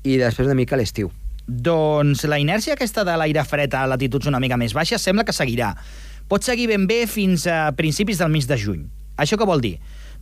I 0.05 0.17
després 0.21 0.47
una 0.47 0.57
mica 0.57 0.77
l'estiu. 0.79 1.11
Doncs 1.45 2.23
la 2.25 2.39
inèrcia 2.41 2.73
aquesta 2.73 3.03
de 3.05 3.13
l'aire 3.19 3.43
fred 3.45 3.73
a 3.77 3.85
latituds 3.85 4.29
una 4.31 4.39
mica 4.41 4.57
més 4.57 4.73
baixes 4.73 5.03
sembla 5.03 5.25
que 5.25 5.35
seguirà. 5.35 5.75
Pot 6.29 6.45
seguir 6.45 6.65
ben 6.71 6.87
bé 6.89 7.03
fins 7.05 7.45
a 7.45 7.69
principis 7.77 8.17
del 8.17 8.31
mes 8.33 8.47
de 8.49 8.57
juny. 8.57 8.87
Això 9.21 9.37
què 9.37 9.45
vol 9.45 9.61
dir? 9.61 9.75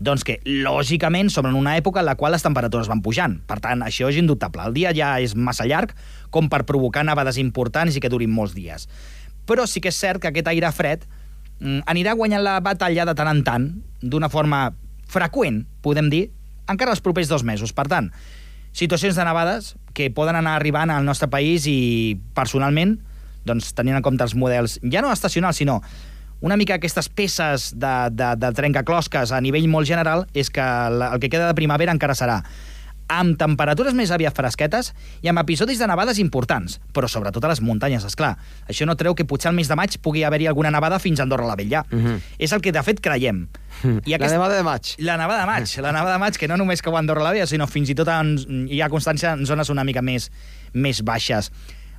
Doncs 0.03 0.25
que, 0.27 0.39
lògicament, 0.43 1.29
som 1.31 1.47
en 1.47 1.55
una 1.55 1.77
època 1.79 2.01
en 2.01 2.09
la 2.09 2.17
qual 2.19 2.33
les 2.35 2.43
temperatures 2.43 2.89
van 2.91 3.01
pujant. 3.05 3.37
Per 3.47 3.59
tant, 3.63 3.85
això 3.85 4.09
és 4.11 4.19
indubtable. 4.19 4.65
El 4.67 4.75
dia 4.75 4.91
ja 4.95 5.13
és 5.23 5.35
massa 5.35 5.67
llarg 5.69 5.93
com 6.33 6.49
per 6.51 6.65
provocar 6.67 7.05
nevades 7.07 7.39
importants 7.39 7.95
i 7.95 8.03
que 8.03 8.11
durin 8.11 8.33
molts 8.33 8.55
dies. 8.57 8.89
Però 9.47 9.67
sí 9.69 9.79
que 9.79 9.93
és 9.93 9.99
cert 9.99 10.19
que 10.19 10.31
aquest 10.33 10.49
aire 10.51 10.71
fred 10.75 11.07
anirà 11.61 12.15
guanyant 12.17 12.43
la 12.43 12.59
batalla 12.63 13.05
de 13.07 13.15
tant 13.17 13.29
en 13.31 13.43
tant, 13.45 13.67
d'una 14.01 14.29
forma 14.29 14.69
freqüent, 15.09 15.63
podem 15.85 16.09
dir, 16.11 16.27
encara 16.69 16.93
els 16.95 17.03
propers 17.03 17.29
dos 17.29 17.43
mesos. 17.43 17.73
Per 17.75 17.85
tant, 17.91 18.09
situacions 18.73 19.15
de 19.15 19.25
nevades 19.27 19.73
que 19.93 20.09
poden 20.11 20.39
anar 20.39 20.57
arribant 20.57 20.91
al 20.91 21.05
nostre 21.05 21.29
país 21.29 21.67
i, 21.69 22.17
personalment, 22.35 22.97
doncs, 23.45 23.73
tenint 23.77 23.99
en 23.99 24.05
compte 24.05 24.25
els 24.25 24.35
models, 24.39 24.79
ja 24.83 25.03
no 25.03 25.11
estacionals, 25.13 25.59
sinó 25.59 25.81
una 26.43 26.57
mica 26.59 26.75
aquestes 26.75 27.07
peces 27.07 27.71
de, 27.79 27.93
de, 28.11 28.33
de 28.35 28.51
trencaclosques 28.51 29.31
a 29.31 29.39
nivell 29.39 29.69
molt 29.71 29.87
general, 29.87 30.25
és 30.35 30.49
que 30.51 30.63
la, 30.63 31.13
el 31.15 31.21
que 31.23 31.29
queda 31.31 31.47
de 31.47 31.55
primavera 31.55 31.93
encara 31.95 32.17
serà 32.19 32.41
amb 33.11 33.37
temperatures 33.37 33.93
més 33.93 34.11
aviat 34.11 34.35
fresquetes 34.35 34.93
i 35.21 35.29
amb 35.31 35.41
episodis 35.41 35.79
de 35.79 35.87
nevades 35.89 36.19
importants, 36.21 36.79
però 36.93 37.09
sobretot 37.09 37.43
a 37.43 37.51
les 37.51 37.61
muntanyes, 37.61 38.05
és 38.05 38.15
clar. 38.15 38.35
Això 38.69 38.87
no 38.87 38.95
treu 38.99 39.15
que 39.15 39.25
potser 39.25 39.51
al 39.51 39.57
mes 39.57 39.67
de 39.67 39.77
maig 39.79 39.97
pugui 40.01 40.23
haver-hi 40.23 40.47
alguna 40.47 40.71
nevada 40.71 40.99
fins 40.99 41.19
a 41.19 41.27
Andorra 41.27 41.47
la 41.47 41.55
Vella. 41.55 41.83
Mhm. 41.89 42.19
És 42.39 42.51
el 42.51 42.61
que, 42.61 42.71
de 42.71 42.83
fet, 42.83 43.01
creiem. 43.01 43.47
I 44.05 44.17
La 44.17 44.27
nevada 44.29 44.55
de 44.55 44.63
maig. 44.63 44.95
La 44.99 45.17
nevada 45.17 45.41
de 45.41 45.47
maig, 45.47 45.77
la 45.77 45.91
nevada 45.91 46.13
de 46.13 46.19
maig, 46.19 46.37
que 46.37 46.47
no 46.47 46.57
només 46.57 46.81
cau 46.81 46.95
a 46.95 46.99
Andorra 46.99 47.23
la 47.23 47.31
Vella, 47.31 47.47
sinó 47.47 47.67
fins 47.67 47.89
i 47.89 47.95
tot 47.95 48.07
en, 48.07 48.67
hi 48.69 48.81
ha 48.81 48.89
constància 48.89 49.33
en 49.33 49.45
zones 49.45 49.69
una 49.69 49.83
mica 49.83 50.01
més, 50.01 50.31
més 50.73 51.03
baixes. 51.03 51.51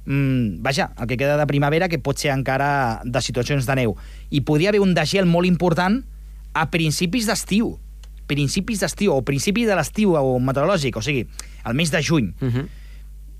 Mm, 0.06 0.62
vaja, 0.62 0.90
el 1.00 1.06
que 1.06 1.16
queda 1.16 1.36
de 1.36 1.46
primavera, 1.46 1.88
que 1.88 1.98
pot 1.98 2.18
ser 2.18 2.32
encara 2.34 3.00
de 3.04 3.20
situacions 3.24 3.66
de 3.66 3.74
neu. 3.74 3.96
I 4.30 4.42
podria 4.42 4.68
haver 4.68 4.80
un 4.80 4.94
degel 4.94 5.26
molt 5.26 5.48
important 5.48 6.02
a 6.54 6.70
principis 6.70 7.26
d'estiu. 7.26 7.78
Principis 8.26 8.80
d'estiu, 8.80 9.12
o 9.14 9.22
principi 9.22 9.64
de 9.66 9.74
l'estiu 9.76 10.14
o 10.16 10.38
meteorològic, 10.40 10.96
o 10.96 11.02
sigui, 11.02 11.26
el 11.66 11.74
mes 11.74 11.90
de 11.90 12.02
juny. 12.02 12.32
Uh 12.40 12.48
-huh. 12.48 12.66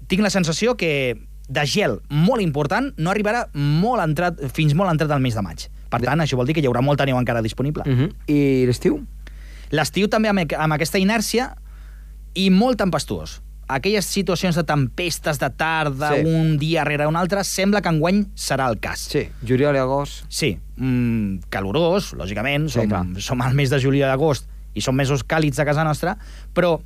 Tinc 0.07 0.23
la 0.23 0.31
sensació 0.31 0.77
que 0.77 1.17
de 1.49 1.67
gel 1.67 2.01
molt 2.09 2.41
important 2.43 2.93
no 2.97 3.11
arribarà 3.11 3.49
molt 3.55 4.03
entrat, 4.03 4.39
fins 4.53 4.75
molt 4.75 4.91
entrat 4.91 5.11
al 5.11 5.21
mes 5.21 5.35
de 5.35 5.43
maig. 5.43 5.69
Per 5.91 6.01
tant, 6.01 6.21
això 6.21 6.37
vol 6.37 6.47
dir 6.47 6.55
que 6.55 6.61
hi 6.61 6.67
haurà 6.67 6.81
molta 6.83 7.05
neu 7.07 7.17
encara 7.19 7.43
disponible. 7.43 7.83
Uh 7.87 7.93
-huh. 7.99 8.13
I 8.27 8.67
l'estiu? 8.67 9.05
L'estiu 9.71 10.09
també 10.09 10.29
amb, 10.29 10.53
amb 10.59 10.73
aquesta 10.73 10.99
inèrcia 10.99 11.55
i 12.35 12.51
molt 12.51 12.79
tempestuós. 12.79 13.41
Aquelles 13.67 14.05
situacions 14.05 14.55
de 14.57 14.63
tempestes 14.65 15.39
de 15.39 15.49
tarda, 15.51 16.11
Sí. 16.11 16.21
sí. 16.23 16.27
un 16.27 16.59
dia 16.59 16.85
rere 16.85 17.07
un 17.07 17.17
altre, 17.17 17.43
sembla 17.45 17.81
que 17.81 17.89
enguany 17.89 18.27
serà 18.35 18.69
el 18.69 18.79
cas. 18.79 18.99
Sí, 19.01 19.29
juliol 19.47 19.75
i 19.75 19.79
agost. 19.79 20.25
Sí, 20.29 20.59
mm, 20.77 21.39
calorós, 21.49 22.13
lògicament, 22.13 22.69
Sí, 22.69 22.73
som, 22.81 22.89
clar. 22.89 23.07
som 23.21 23.41
al 23.41 23.55
mes 23.55 23.71
de 23.71 23.79
juliol 23.81 24.09
i 24.09 24.13
agost 24.13 24.47
i 24.75 24.81
són 24.81 24.95
mesos 24.97 25.25
càlids 25.25 25.59
a 25.59 25.65
casa 25.65 25.85
nostra, 25.85 26.17
però 26.55 26.81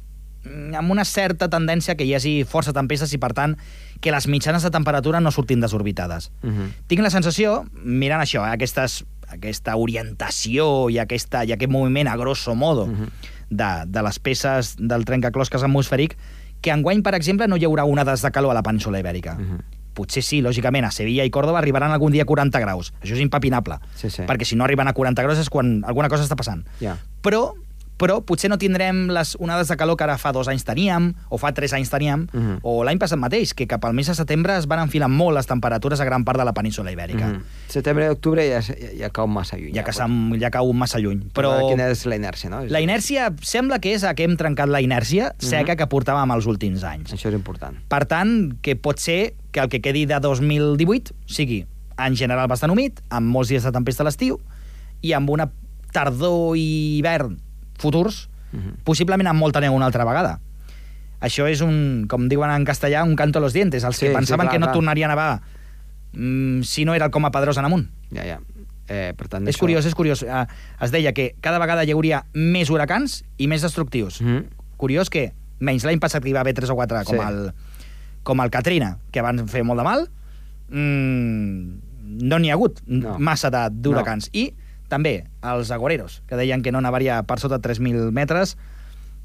mm, 0.45 0.75
amb 0.75 0.91
una 0.91 1.05
certa 1.05 1.49
tendència 1.49 1.95
que 1.97 2.05
hi 2.05 2.15
hagi 2.15 2.45
força 2.45 2.73
tempestes 2.73 3.13
i, 3.13 3.19
per 3.19 3.33
tant, 3.35 3.57
que 4.01 4.13
les 4.13 4.29
mitjanes 4.29 4.63
de 4.63 4.71
temperatura 4.71 5.21
no 5.21 5.31
surtin 5.31 5.61
desorbitades. 5.61 6.31
Uh 6.43 6.51
-huh. 6.51 6.69
Tinc 6.87 7.01
la 7.03 7.11
sensació, 7.11 7.65
mirant 7.83 8.21
això, 8.23 8.47
eh, 8.47 8.53
aquestes, 8.53 9.05
aquesta 9.29 9.77
orientació 9.77 10.89
i, 10.91 10.99
aquesta, 10.99 11.45
i 11.45 11.53
aquest 11.53 11.71
moviment 11.71 12.09
a 12.09 12.17
grosso 12.17 12.55
modo 12.55 12.83
uh 12.85 12.87
Mhm. 12.89 13.03
-huh. 13.05 13.11
de, 13.51 13.85
de 13.87 14.03
les 14.03 14.19
peces 14.19 14.77
del 14.79 15.05
trencaclosques 15.05 15.63
atmosfèric, 15.63 16.17
que 16.61 16.71
enguany, 16.71 17.03
per 17.03 17.15
exemple, 17.15 17.47
no 17.49 17.57
hi 17.57 17.65
haurà 17.65 17.85
onades 17.85 18.21
de 18.23 18.31
calor 18.31 18.51
a 18.51 18.55
la 18.55 18.63
península 18.63 18.99
ibèrica. 19.01 19.35
Uh 19.39 19.41
-huh. 19.41 19.61
Potser 19.95 20.23
sí, 20.23 20.43
lògicament, 20.43 20.85
a 20.85 20.91
Sevilla 20.91 21.25
i 21.25 21.31
Còrdoba 21.31 21.59
arribaran 21.59 21.91
algun 21.91 22.13
dia 22.13 22.23
a 22.23 22.27
40 22.27 22.61
graus. 22.61 22.93
Això 23.03 23.15
és 23.15 23.21
impapinable. 23.21 23.79
Sí, 23.97 24.11
sí. 24.11 24.23
Perquè 24.23 24.45
si 24.45 24.55
no 24.57 24.65
arriben 24.65 24.87
a 24.87 24.93
40 24.93 25.23
graus 25.23 25.39
és 25.39 25.49
quan 25.51 25.83
alguna 25.85 26.09
cosa 26.09 26.23
està 26.25 26.37
passant. 26.37 26.65
Ja. 26.81 26.97
Però, 27.23 27.55
però 27.99 28.21
potser 28.25 28.49
no 28.49 28.57
tindrem 28.59 29.09
les 29.11 29.35
onades 29.41 29.69
de 29.69 29.77
calor 29.77 29.97
que 29.99 30.05
ara 30.05 30.17
fa 30.19 30.31
dos 30.33 30.47
anys 30.49 30.65
teníem, 30.65 31.15
o 31.29 31.37
fa 31.39 31.51
tres 31.53 31.73
anys 31.75 31.91
teníem, 31.91 32.29
Mhm. 32.33 32.61
o 32.63 32.85
l'any 32.85 32.99
passat 32.99 33.19
mateix, 33.19 33.53
que 33.55 33.67
cap 33.67 33.85
al 33.85 33.93
mes 33.95 34.07
de 34.07 34.15
setembre 34.15 34.57
es 34.57 34.67
van 34.67 34.79
enfilar 34.81 35.09
molt 35.09 35.35
les 35.37 35.47
temperatures 35.47 36.01
a 36.01 36.05
gran 36.05 36.25
part 36.25 36.39
de 36.39 36.45
la 36.45 36.53
península 36.55 36.93
ibèrica. 36.93 37.27
Uh 37.27 37.33
-huh. 37.37 37.43
Setembre 37.69 38.07
i 38.07 38.09
octubre 38.09 38.49
ja, 38.49 38.61
ja, 38.63 38.75
ja 38.99 39.11
cau 39.11 39.27
massa 39.27 39.57
lluny. 39.57 39.75
Ja 39.75 39.83
que 39.85 39.93
s'han- 39.93 40.39
ja 40.41 40.51
cau 40.51 40.73
massa 40.73 40.99
lluny. 40.99 41.21
Però... 41.35 41.59
Però 41.59 41.69
Quina 41.71 41.89
és 41.91 42.07
la 42.07 42.17
inèrcia, 42.17 42.49
no? 42.51 42.65
La 42.65 42.81
inèrcia 42.81 43.33
sembla 43.43 43.79
que 43.81 43.93
és 43.95 44.05
a 44.05 44.15
que 44.15 44.23
hem 44.25 44.37
trencat 44.37 44.69
la 44.69 44.81
inèrcia 44.81 45.35
seca 45.39 45.75
que 45.77 45.87
portàvem 45.89 46.31
els 46.35 46.47
últims 46.47 46.85
anys. 46.85 47.13
Això 47.13 47.29
és 47.29 47.35
important. 47.35 47.77
Per 47.89 48.07
tant, 48.07 48.55
que 48.63 48.77
pot 48.77 48.99
ser 48.99 49.35
que 49.51 49.61
el 49.61 49.69
que 49.69 49.81
quedi 49.81 50.07
de 50.07 50.21
2018 50.21 51.13
sigui 51.27 51.67
en 51.99 52.15
general 52.15 52.47
bastant 52.47 52.71
humit, 52.71 53.01
amb 53.11 53.27
molts 53.27 53.49
dies 53.49 53.65
de 53.65 53.73
tempesta 53.73 54.03
a 54.03 54.07
l'estiu, 54.07 54.39
i 55.03 55.13
amb 55.13 55.29
una 55.31 55.51
tardor 55.93 56.57
i 56.57 56.99
hivern 56.99 57.39
futurs, 57.79 58.29
Mhm. 58.53 58.83
possiblement 58.85 59.29
amb 59.29 59.41
molta 59.41 59.61
neu 59.61 59.75
una 59.75 59.87
altra 59.87 60.05
vegada. 60.05 60.41
Això 61.21 61.49
és 61.51 61.61
un, 61.61 62.07
com 62.09 62.29
diuen 62.29 62.51
en 62.51 62.65
castellà, 62.65 63.03
un 63.05 63.17
canto 63.17 63.39
a 63.39 63.43
los 63.43 63.53
dientes. 63.53 63.83
Els 63.85 63.97
Sí, 63.97 64.07
que 64.07 64.13
sí, 64.13 64.17
pensaven 64.17 64.47
clar, 64.47 64.53
que 64.53 64.59
no 64.59 64.67
clar. 64.67 64.75
tornaria 64.75 65.07
a 65.07 65.09
nevar 65.09 65.41
mm, 66.13 66.63
si 66.63 66.85
no 66.85 66.95
era 66.95 67.05
el 67.07 67.11
Coma 67.11 67.31
Pedrosa 67.31 67.61
en 67.61 67.67
amunt. 67.67 67.91
Ja, 68.15 68.25
ja. 68.25 68.41
Eh, 68.89 69.13
per 69.17 69.29
tant, 69.29 69.47
És 69.47 69.57
això... 69.57 69.61
curiós, 69.61 69.85
és 69.85 69.95
curiós. 69.95 70.23
Eh, 70.23 70.47
es 70.81 70.91
deia 70.91 71.13
que 71.13 71.35
cada 71.43 71.59
vegada 71.59 71.85
hi 71.85 71.91
hauria 71.93 72.25
més 72.33 72.71
huracans 72.71 73.25
i 73.37 73.47
més 73.49 73.61
destructius. 73.63 74.23
Mm 74.23 74.27
-hmm. 74.29 74.45
Curiós 74.79 75.11
que, 75.11 75.35
menys 75.61 75.85
l'any 75.85 75.99
passat 75.99 76.23
que 76.23 76.31
hi 76.31 76.33
va 76.33 76.41
haver 76.41 76.55
3 76.55 76.71
o 76.71 76.75
4, 76.75 77.05
com, 77.05 77.17
Sí. 77.17 77.23
el, 77.23 77.53
com 78.23 78.41
el 78.41 78.49
Katrina, 78.51 78.99
que 79.13 79.21
van 79.21 79.47
fer 79.49 79.63
molt 79.65 79.79
de 79.81 79.85
mal, 79.85 80.09
mmm, 80.71 81.81
no 82.29 82.39
n'hi 82.39 82.51
ha 82.51 82.55
hagut 82.55 82.81
No. 82.87 83.19
massa 83.19 83.51
d'huracans. 83.71 84.31
I 84.33 84.55
també 84.89 85.25
els 85.43 85.71
agoreros, 85.71 86.23
que 86.27 86.37
deien 86.37 86.63
que 86.63 86.73
no 86.73 86.81
nevaria 86.81 87.23
per 87.23 87.39
sota 87.41 87.59
3.000 87.61 88.11
metres, 88.13 88.57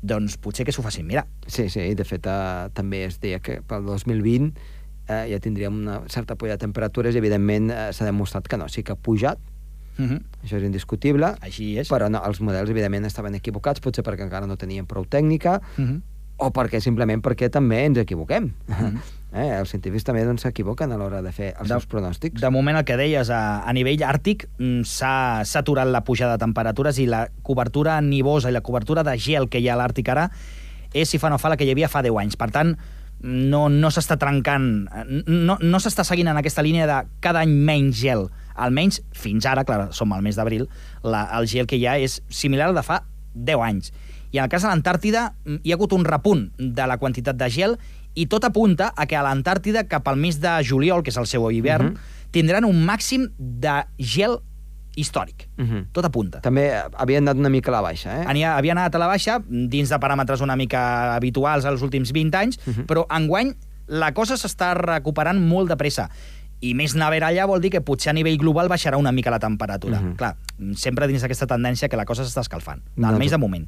doncs 0.04 0.38
potser 0.38 0.66
que 0.66 0.72
s'ho 0.76 0.84
facin 0.84 1.08
mirar. 1.08 1.26
Sí, 1.48 1.70
sí, 1.70 1.94
de 1.96 2.04
fet 2.04 2.26
eh, 2.28 2.70
també 2.76 3.06
es 3.06 3.20
deia 3.24 3.40
que 3.40 3.62
pel 3.62 3.86
2020 3.88 4.52
eh, 5.08 5.28
ja 5.32 5.40
tindríem 5.40 5.74
una 5.86 6.02
certa 6.12 6.36
pujada 6.36 6.58
de 6.58 6.66
temperatures 6.66 7.16
i 7.16 7.18
evidentment 7.24 7.72
eh, 7.72 7.90
s'ha 7.96 8.06
demostrat 8.06 8.48
que 8.48 8.58
no, 8.60 8.68
sí 8.70 8.84
que 8.84 8.92
ha 8.94 8.96
pujat, 8.96 9.40
Uh 9.94 10.06
-huh. 10.10 10.22
això 10.44 10.58
és 10.58 10.64
indiscutible, 10.64 11.36
Així 11.40 11.78
és. 11.78 11.88
però 11.88 12.10
no, 12.10 12.20
els 12.26 12.42
models 12.42 12.68
evidentment 12.68 13.06
estaven 13.06 13.36
equivocats, 13.36 13.80
potser 13.80 14.04
perquè 14.04 14.24
encara 14.24 14.48
no 14.48 14.58
tenien 14.58 14.88
prou 14.88 15.06
tècnica, 15.06 15.62
Uh 15.78 15.84
-huh. 15.86 16.02
o 16.38 16.50
perquè 16.52 16.80
simplement 16.82 17.22
perquè 17.24 17.48
també 17.52 17.86
ens 17.86 18.00
equivoquem. 18.00 18.54
Mhm. 18.68 18.98
Eh, 19.34 19.50
els 19.60 19.70
científics 19.74 20.04
també 20.06 20.24
doncs, 20.26 20.44
s'equivoquen 20.46 20.92
a 20.92 20.98
l'hora 20.98 21.22
de 21.26 21.32
fer 21.34 21.54
els 21.60 21.68
De- 21.68 21.74
seus 21.74 21.86
pronòstics. 21.90 22.40
De 22.42 22.50
moment, 22.54 22.78
el 22.78 22.86
que 22.86 22.98
deies, 22.98 23.30
a, 23.34 23.62
a 23.68 23.74
nivell 23.74 24.04
àrtic 24.06 24.48
mm, 24.60 24.84
s'ha 24.86 25.42
aturat 25.60 25.88
la 25.90 26.04
pujada 26.04 26.38
de 26.38 26.44
temperatures 26.46 27.00
i 27.00 27.08
la 27.10 27.28
cobertura 27.42 28.00
nivosa 28.02 28.50
i 28.50 28.54
la 28.54 28.62
cobertura 28.62 29.04
de 29.04 29.18
gel 29.18 29.50
que 29.50 29.60
hi 29.60 29.70
ha 29.70 29.74
a 29.74 29.82
l'Àrtic 29.82 30.10
ara 30.14 30.30
és, 30.94 31.10
si 31.10 31.18
fa 31.18 31.30
no 31.34 31.40
fa, 31.42 31.50
la 31.50 31.58
que 31.58 31.66
hi 31.66 31.72
havia 31.74 31.90
fa 31.90 32.04
10 32.06 32.14
anys. 32.22 32.36
Per 32.38 32.52
tant, 32.54 32.76
no, 33.24 33.70
no 33.72 33.90
s'està 33.90 34.18
trencant, 34.20 34.66
no, 35.26 35.58
no 35.62 35.80
s'està 35.82 36.04
seguint 36.06 36.28
en 36.30 36.38
aquesta 36.38 36.62
línia 36.62 36.86
de 36.86 36.98
cada 37.24 37.42
any 37.42 37.50
menys 37.66 37.98
gel. 37.98 38.28
Almenys, 38.54 39.00
fins 39.18 39.48
ara, 39.50 39.64
clar, 39.66 39.88
som 39.96 40.12
al 40.14 40.22
mes 40.22 40.36
d'abril, 40.38 40.68
la- 41.02 41.26
el 41.40 41.48
gel 41.50 41.66
que 41.66 41.80
hi 41.80 41.88
ha 41.88 41.96
és 41.98 42.20
similar 42.30 42.68
al 42.70 42.76
de 42.78 42.84
fa 42.86 43.00
10 43.34 43.64
anys. 43.66 43.94
I 44.34 44.38
en 44.38 44.44
el 44.46 44.50
cas 44.50 44.62
de 44.62 44.70
l'Antàrtida 44.70 45.32
mm, 45.46 45.60
hi 45.64 45.72
ha 45.72 45.76
hagut 45.80 45.94
un 45.98 46.06
repunt 46.06 46.52
de 46.60 46.86
la 46.90 46.98
quantitat 47.02 47.38
de 47.38 47.50
gel 47.50 47.78
i 48.16 48.28
tot 48.28 48.44
apunta 48.46 48.94
a 48.96 49.06
que 49.06 49.16
a 49.16 49.24
l'Antàrtida, 49.24 49.88
cap 49.88 50.08
al 50.08 50.18
mes 50.18 50.40
de 50.42 50.52
juliol, 50.64 51.04
que 51.04 51.10
és 51.10 51.18
el 51.18 51.26
seu 51.28 51.50
hivern, 51.52 51.94
Mhm. 51.94 51.98
tindran 52.32 52.66
un 52.66 52.86
màxim 52.86 53.32
de 53.38 53.86
gel 53.98 54.40
històric. 54.96 55.48
Mhm. 55.58 55.88
Tot 55.92 56.06
apunta. 56.06 56.42
També 56.42 56.72
havien 56.94 57.24
anat 57.28 57.38
una 57.40 57.50
mica 57.50 57.72
a 57.72 57.74
la 57.74 57.82
baixa, 57.82 58.22
eh? 58.22 58.26
Ania, 58.28 58.56
havia 58.58 58.74
anat 58.74 58.94
a 58.94 59.00
la 59.00 59.08
baixa, 59.08 59.42
dins 59.48 59.90
de 59.90 59.96
paràmetres 59.98 60.42
una 60.42 60.56
mica 60.56 61.16
habituals 61.16 61.66
als 61.66 61.82
últims 61.82 62.12
20 62.12 62.36
anys, 62.38 62.60
Mhm. 62.66 62.86
però 62.86 63.06
enguany 63.10 63.56
la 63.88 64.14
cosa 64.14 64.36
s'està 64.36 64.74
recuperant 64.76 65.40
molt 65.40 65.68
de 65.70 65.78
pressa. 65.78 66.10
I 66.62 66.76
més 66.76 66.96
neveralla 66.96 67.46
vol 67.46 67.60
dir 67.60 67.72
que 67.72 67.82
potser 67.82 68.12
a 68.12 68.14
nivell 68.14 68.38
global 68.38 68.70
baixarà 68.70 68.96
una 68.96 69.12
mica 69.12 69.30
la 69.32 69.40
temperatura. 69.40 70.00
Mhm. 70.00 70.16
Clar, 70.16 70.38
sempre 70.76 71.08
dins 71.08 71.22
d'aquesta 71.22 71.48
tendència 71.48 71.90
que 71.90 71.98
la 71.98 72.06
cosa 72.06 72.24
s'està 72.24 72.42
escalfant, 72.42 72.82
almenys 73.02 73.32
de 73.32 73.38
moment. 73.38 73.68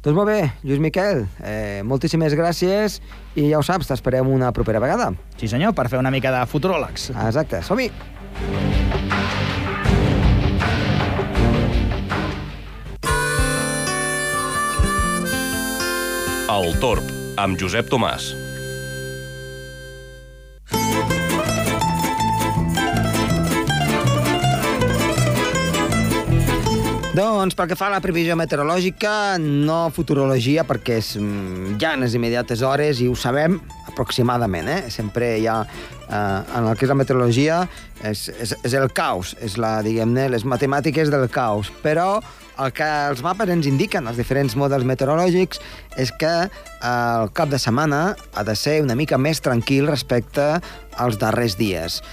Doncs 0.00 0.16
molt 0.16 0.30
bé, 0.30 0.38
Lluís 0.64 0.80
Miquel, 0.80 1.26
eh, 1.44 1.82
moltíssimes 1.84 2.32
gràcies 2.32 3.00
i 3.36 3.50
ja 3.50 3.58
ho 3.60 3.64
saps, 3.66 3.90
t'esperem 3.90 4.30
una 4.32 4.48
propera 4.56 4.80
vegada. 4.80 5.10
Sí 5.36 5.48
senyor, 5.48 5.74
per 5.76 5.90
fer 5.92 6.00
una 6.00 6.10
mica 6.10 6.32
de 6.32 6.40
futuròlegs. 6.48 7.10
Exacte, 7.26 7.60
som-hi! 7.60 7.90
El 16.50 16.72
Torb, 16.80 17.12
amb 17.38 17.60
Josep 17.60 17.92
Tomàs. 17.92 18.32
Doncs 27.10 27.56
pel 27.58 27.66
que 27.66 27.74
fa 27.74 27.88
a 27.88 27.90
la 27.90 27.98
previsió 27.98 28.36
meteorològica, 28.38 29.34
no 29.42 29.88
futurologia, 29.90 30.62
perquè 30.62 31.00
és 31.00 31.08
mm, 31.18 31.72
ja 31.82 31.96
en 31.96 32.04
les 32.04 32.14
immediates 32.14 32.62
hores 32.62 33.00
i 33.02 33.08
ho 33.10 33.16
sabem 33.18 33.56
aproximadament, 33.90 34.70
eh? 34.70 34.92
Sempre 34.94 35.32
hi 35.42 35.48
ha, 35.50 35.56
eh, 36.06 36.14
en 36.14 36.68
el 36.70 36.78
que 36.78 36.86
és 36.86 36.92
la 36.92 36.98
meteorologia, 37.00 37.58
és, 38.06 38.28
és, 38.30 38.54
és 38.62 38.78
el 38.78 38.86
caos, 38.94 39.34
és 39.42 39.58
la, 39.58 39.80
diguem-ne, 39.82 40.28
les 40.30 40.46
matemàtiques 40.46 41.10
del 41.10 41.26
caos. 41.34 41.74
Però 41.82 42.20
el 42.62 42.70
que 42.78 42.86
els 43.10 43.26
mapes 43.26 43.50
ens 43.50 43.66
indiquen, 43.66 44.06
els 44.06 44.22
diferents 44.22 44.54
models 44.54 44.86
meteorològics, 44.86 45.58
és 45.98 46.14
que 46.14 46.34
eh, 46.46 46.50
el 46.86 47.34
cap 47.34 47.50
de 47.50 47.58
setmana 47.58 48.04
ha 48.14 48.46
de 48.46 48.54
ser 48.54 48.84
una 48.86 48.94
mica 48.94 49.18
més 49.18 49.42
tranquil 49.42 49.90
respecte 49.90 50.52
als 50.94 51.18
darrers 51.18 51.58
dies. 51.58 52.04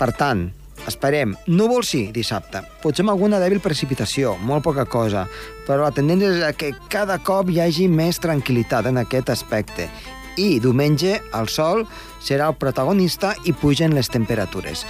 Per 0.00 0.14
tant, 0.16 0.48
Esperem. 0.86 1.34
Núvols 1.48 1.88
sí, 1.90 2.02
dissabte. 2.14 2.60
Potser 2.82 3.04
amb 3.04 3.14
alguna 3.14 3.40
dèbil 3.42 3.62
precipitació, 3.64 4.36
molt 4.38 4.64
poca 4.66 4.84
cosa, 4.84 5.24
però 5.66 5.82
la 5.82 5.94
tendència 5.94 6.50
és 6.50 6.58
que 6.60 6.74
cada 6.92 7.18
cop 7.24 7.50
hi 7.50 7.62
hagi 7.64 7.88
més 7.88 8.20
tranquil·litat 8.22 8.90
en 8.92 9.00
aquest 9.02 9.32
aspecte. 9.34 9.88
I 10.36 10.58
diumenge 10.60 11.16
el 11.34 11.48
sol 11.48 11.86
serà 12.22 12.50
el 12.50 12.58
protagonista 12.60 13.32
i 13.48 13.56
pugen 13.56 13.96
les 13.96 14.12
temperatures. 14.12 14.84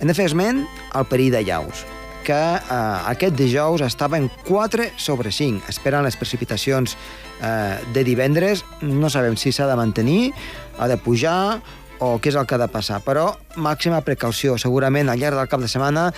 Hem 0.00 0.10
de 0.10 0.16
esment 0.24 0.64
al 0.92 1.06
perill 1.08 1.32
de 1.32 1.44
llaus, 1.44 1.84
que 2.26 2.34
eh, 2.34 2.98
aquest 3.12 3.36
dijous 3.38 3.84
estava 3.86 4.18
en 4.18 4.28
4 4.48 4.90
sobre 4.98 5.30
5. 5.32 5.70
Esperen 5.70 6.04
les 6.04 6.18
precipitacions 6.18 6.96
eh, 7.40 7.78
de 7.94 8.04
divendres. 8.04 8.64
No 8.82 9.08
sabem 9.12 9.38
si 9.38 9.52
s'ha 9.54 9.68
de 9.70 9.76
mantenir, 9.78 10.32
ha 10.76 10.88
de 10.90 10.98
pujar 10.98 11.62
o 12.00 12.16
què 12.20 12.32
és 12.32 12.38
el 12.38 12.46
que 12.46 12.56
ha 12.56 12.62
de 12.62 12.70
passar. 12.72 13.02
Però 13.04 13.30
màxima 13.56 14.02
precaució. 14.06 14.56
Segurament 14.60 15.08
al 15.08 15.20
llarg 15.20 15.38
del 15.38 15.50
cap 15.52 15.62
de 15.62 15.70
setmana 15.70 16.10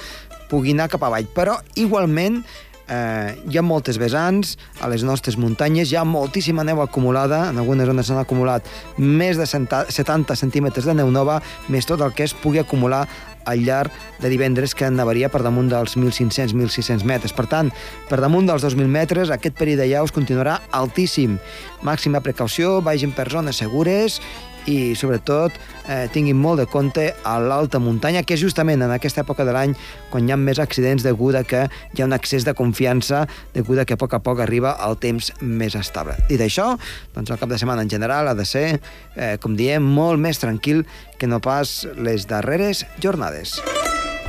pugui 0.49 0.75
anar 0.77 0.88
cap 0.93 1.05
avall. 1.05 1.29
Però 1.35 1.59
igualment 1.77 2.43
eh, 2.88 3.37
hi 3.49 3.59
ha 3.59 3.62
moltes 3.62 3.99
vessants 4.01 4.57
a 4.81 4.88
les 4.91 5.05
nostres 5.05 5.37
muntanyes, 5.38 5.93
hi 5.93 5.99
ha 6.01 6.05
moltíssima 6.09 6.64
neu 6.64 6.83
acumulada, 6.83 7.49
en 7.53 7.61
algunes 7.61 7.88
zones 7.88 8.09
s'han 8.09 8.23
acumulat 8.23 8.67
més 8.99 9.38
de 9.38 9.47
70 9.47 10.37
centímetres 10.37 10.88
de 10.88 10.97
neu 10.97 11.12
nova, 11.12 11.43
més 11.69 11.87
tot 11.87 12.03
el 12.03 12.14
que 12.17 12.27
es 12.27 12.35
pugui 12.35 12.62
acumular 12.62 13.07
al 13.49 13.62
llarg 13.64 13.93
de 14.21 14.29
divendres 14.29 14.75
que 14.77 14.91
nevaria 14.93 15.31
per 15.33 15.41
damunt 15.45 15.71
dels 15.73 15.97
1.500-1.600 15.97 17.05
metres. 17.09 17.33
Per 17.33 17.47
tant, 17.49 17.71
per 18.11 18.21
damunt 18.21 18.49
dels 18.49 18.64
2.000 18.67 18.91
metres, 18.93 19.33
aquest 19.33 19.57
perill 19.57 19.81
de 19.81 19.88
llaus 19.88 20.12
continuarà 20.12 20.59
altíssim. 20.77 21.38
Màxima 21.87 22.21
precaució, 22.21 22.79
vagin 22.85 23.14
per 23.17 23.31
zones 23.33 23.62
segures 23.62 24.21
i, 24.68 24.94
sobretot, 24.98 25.54
eh, 25.88 26.07
tinguin 26.12 26.37
molt 26.38 26.61
de 26.62 26.66
compte 26.70 27.09
a 27.24 27.38
l'alta 27.40 27.81
muntanya, 27.81 28.22
que 28.22 28.37
és 28.37 28.42
justament 28.44 28.83
en 28.85 28.92
aquesta 28.94 29.24
època 29.24 29.46
de 29.48 29.54
l'any 29.57 29.74
quan 30.12 30.28
hi 30.28 30.35
ha 30.35 30.38
més 30.40 30.61
accidents 30.62 31.07
degut 31.07 31.38
a 31.38 31.44
que 31.48 31.64
hi 31.68 32.02
ha 32.02 32.09
un 32.09 32.16
excés 32.16 32.44
de 32.44 32.54
confiança 32.59 33.24
degut 33.57 33.81
a 33.81 33.87
que 33.88 33.96
a 33.96 34.00
poc 34.00 34.14
a 34.14 34.22
poc 34.24 34.42
arriba 34.44 34.76
el 34.87 34.98
temps 35.00 35.33
més 35.40 35.76
estable. 35.78 36.16
Dit 36.28 36.44
això, 36.44 36.74
doncs 37.16 37.33
el 37.33 37.40
cap 37.40 37.50
de 37.50 37.59
setmana 37.61 37.87
en 37.87 37.92
general 37.92 38.28
ha 38.28 38.37
de 38.38 38.46
ser, 38.48 38.81
eh, 39.16 39.37
com 39.40 39.57
diem, 39.57 39.83
molt 39.83 40.20
més 40.20 40.38
tranquil 40.38 40.85
que 41.18 41.26
no 41.26 41.40
pas 41.40 41.87
les 41.96 42.28
darreres 42.28 42.85
jornades. 43.02 43.59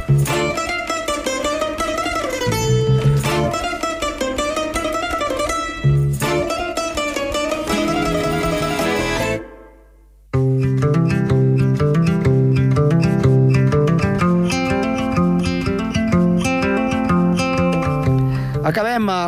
Acabem 0.09 0.48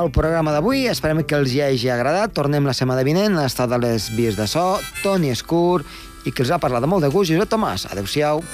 el 0.01 0.11
programa 0.13 0.53
d'avui, 0.55 0.85
esperem 0.89 1.21
que 1.27 1.37
els 1.37 1.53
hi 1.53 1.61
hagi 1.65 1.91
agradat. 1.93 2.33
Tornem 2.37 2.65
la 2.67 2.75
setmana 2.77 3.05
vinent, 3.07 3.37
ha 3.37 3.47
estat 3.49 3.71
a 3.71 3.81
les 3.81 4.09
vies 4.15 4.39
de 4.39 4.47
so, 4.49 4.65
Toni 5.03 5.33
Escur, 5.33 5.81
i 6.25 6.33
que 6.33 6.45
els 6.45 6.53
ha 6.53 6.61
parlat 6.61 6.85
de 6.85 6.89
molt 6.91 7.05
de 7.05 7.13
gust, 7.13 7.33
Josep 7.33 7.51
Tomàs. 7.51 7.89
Adéu-siau. 7.91 8.45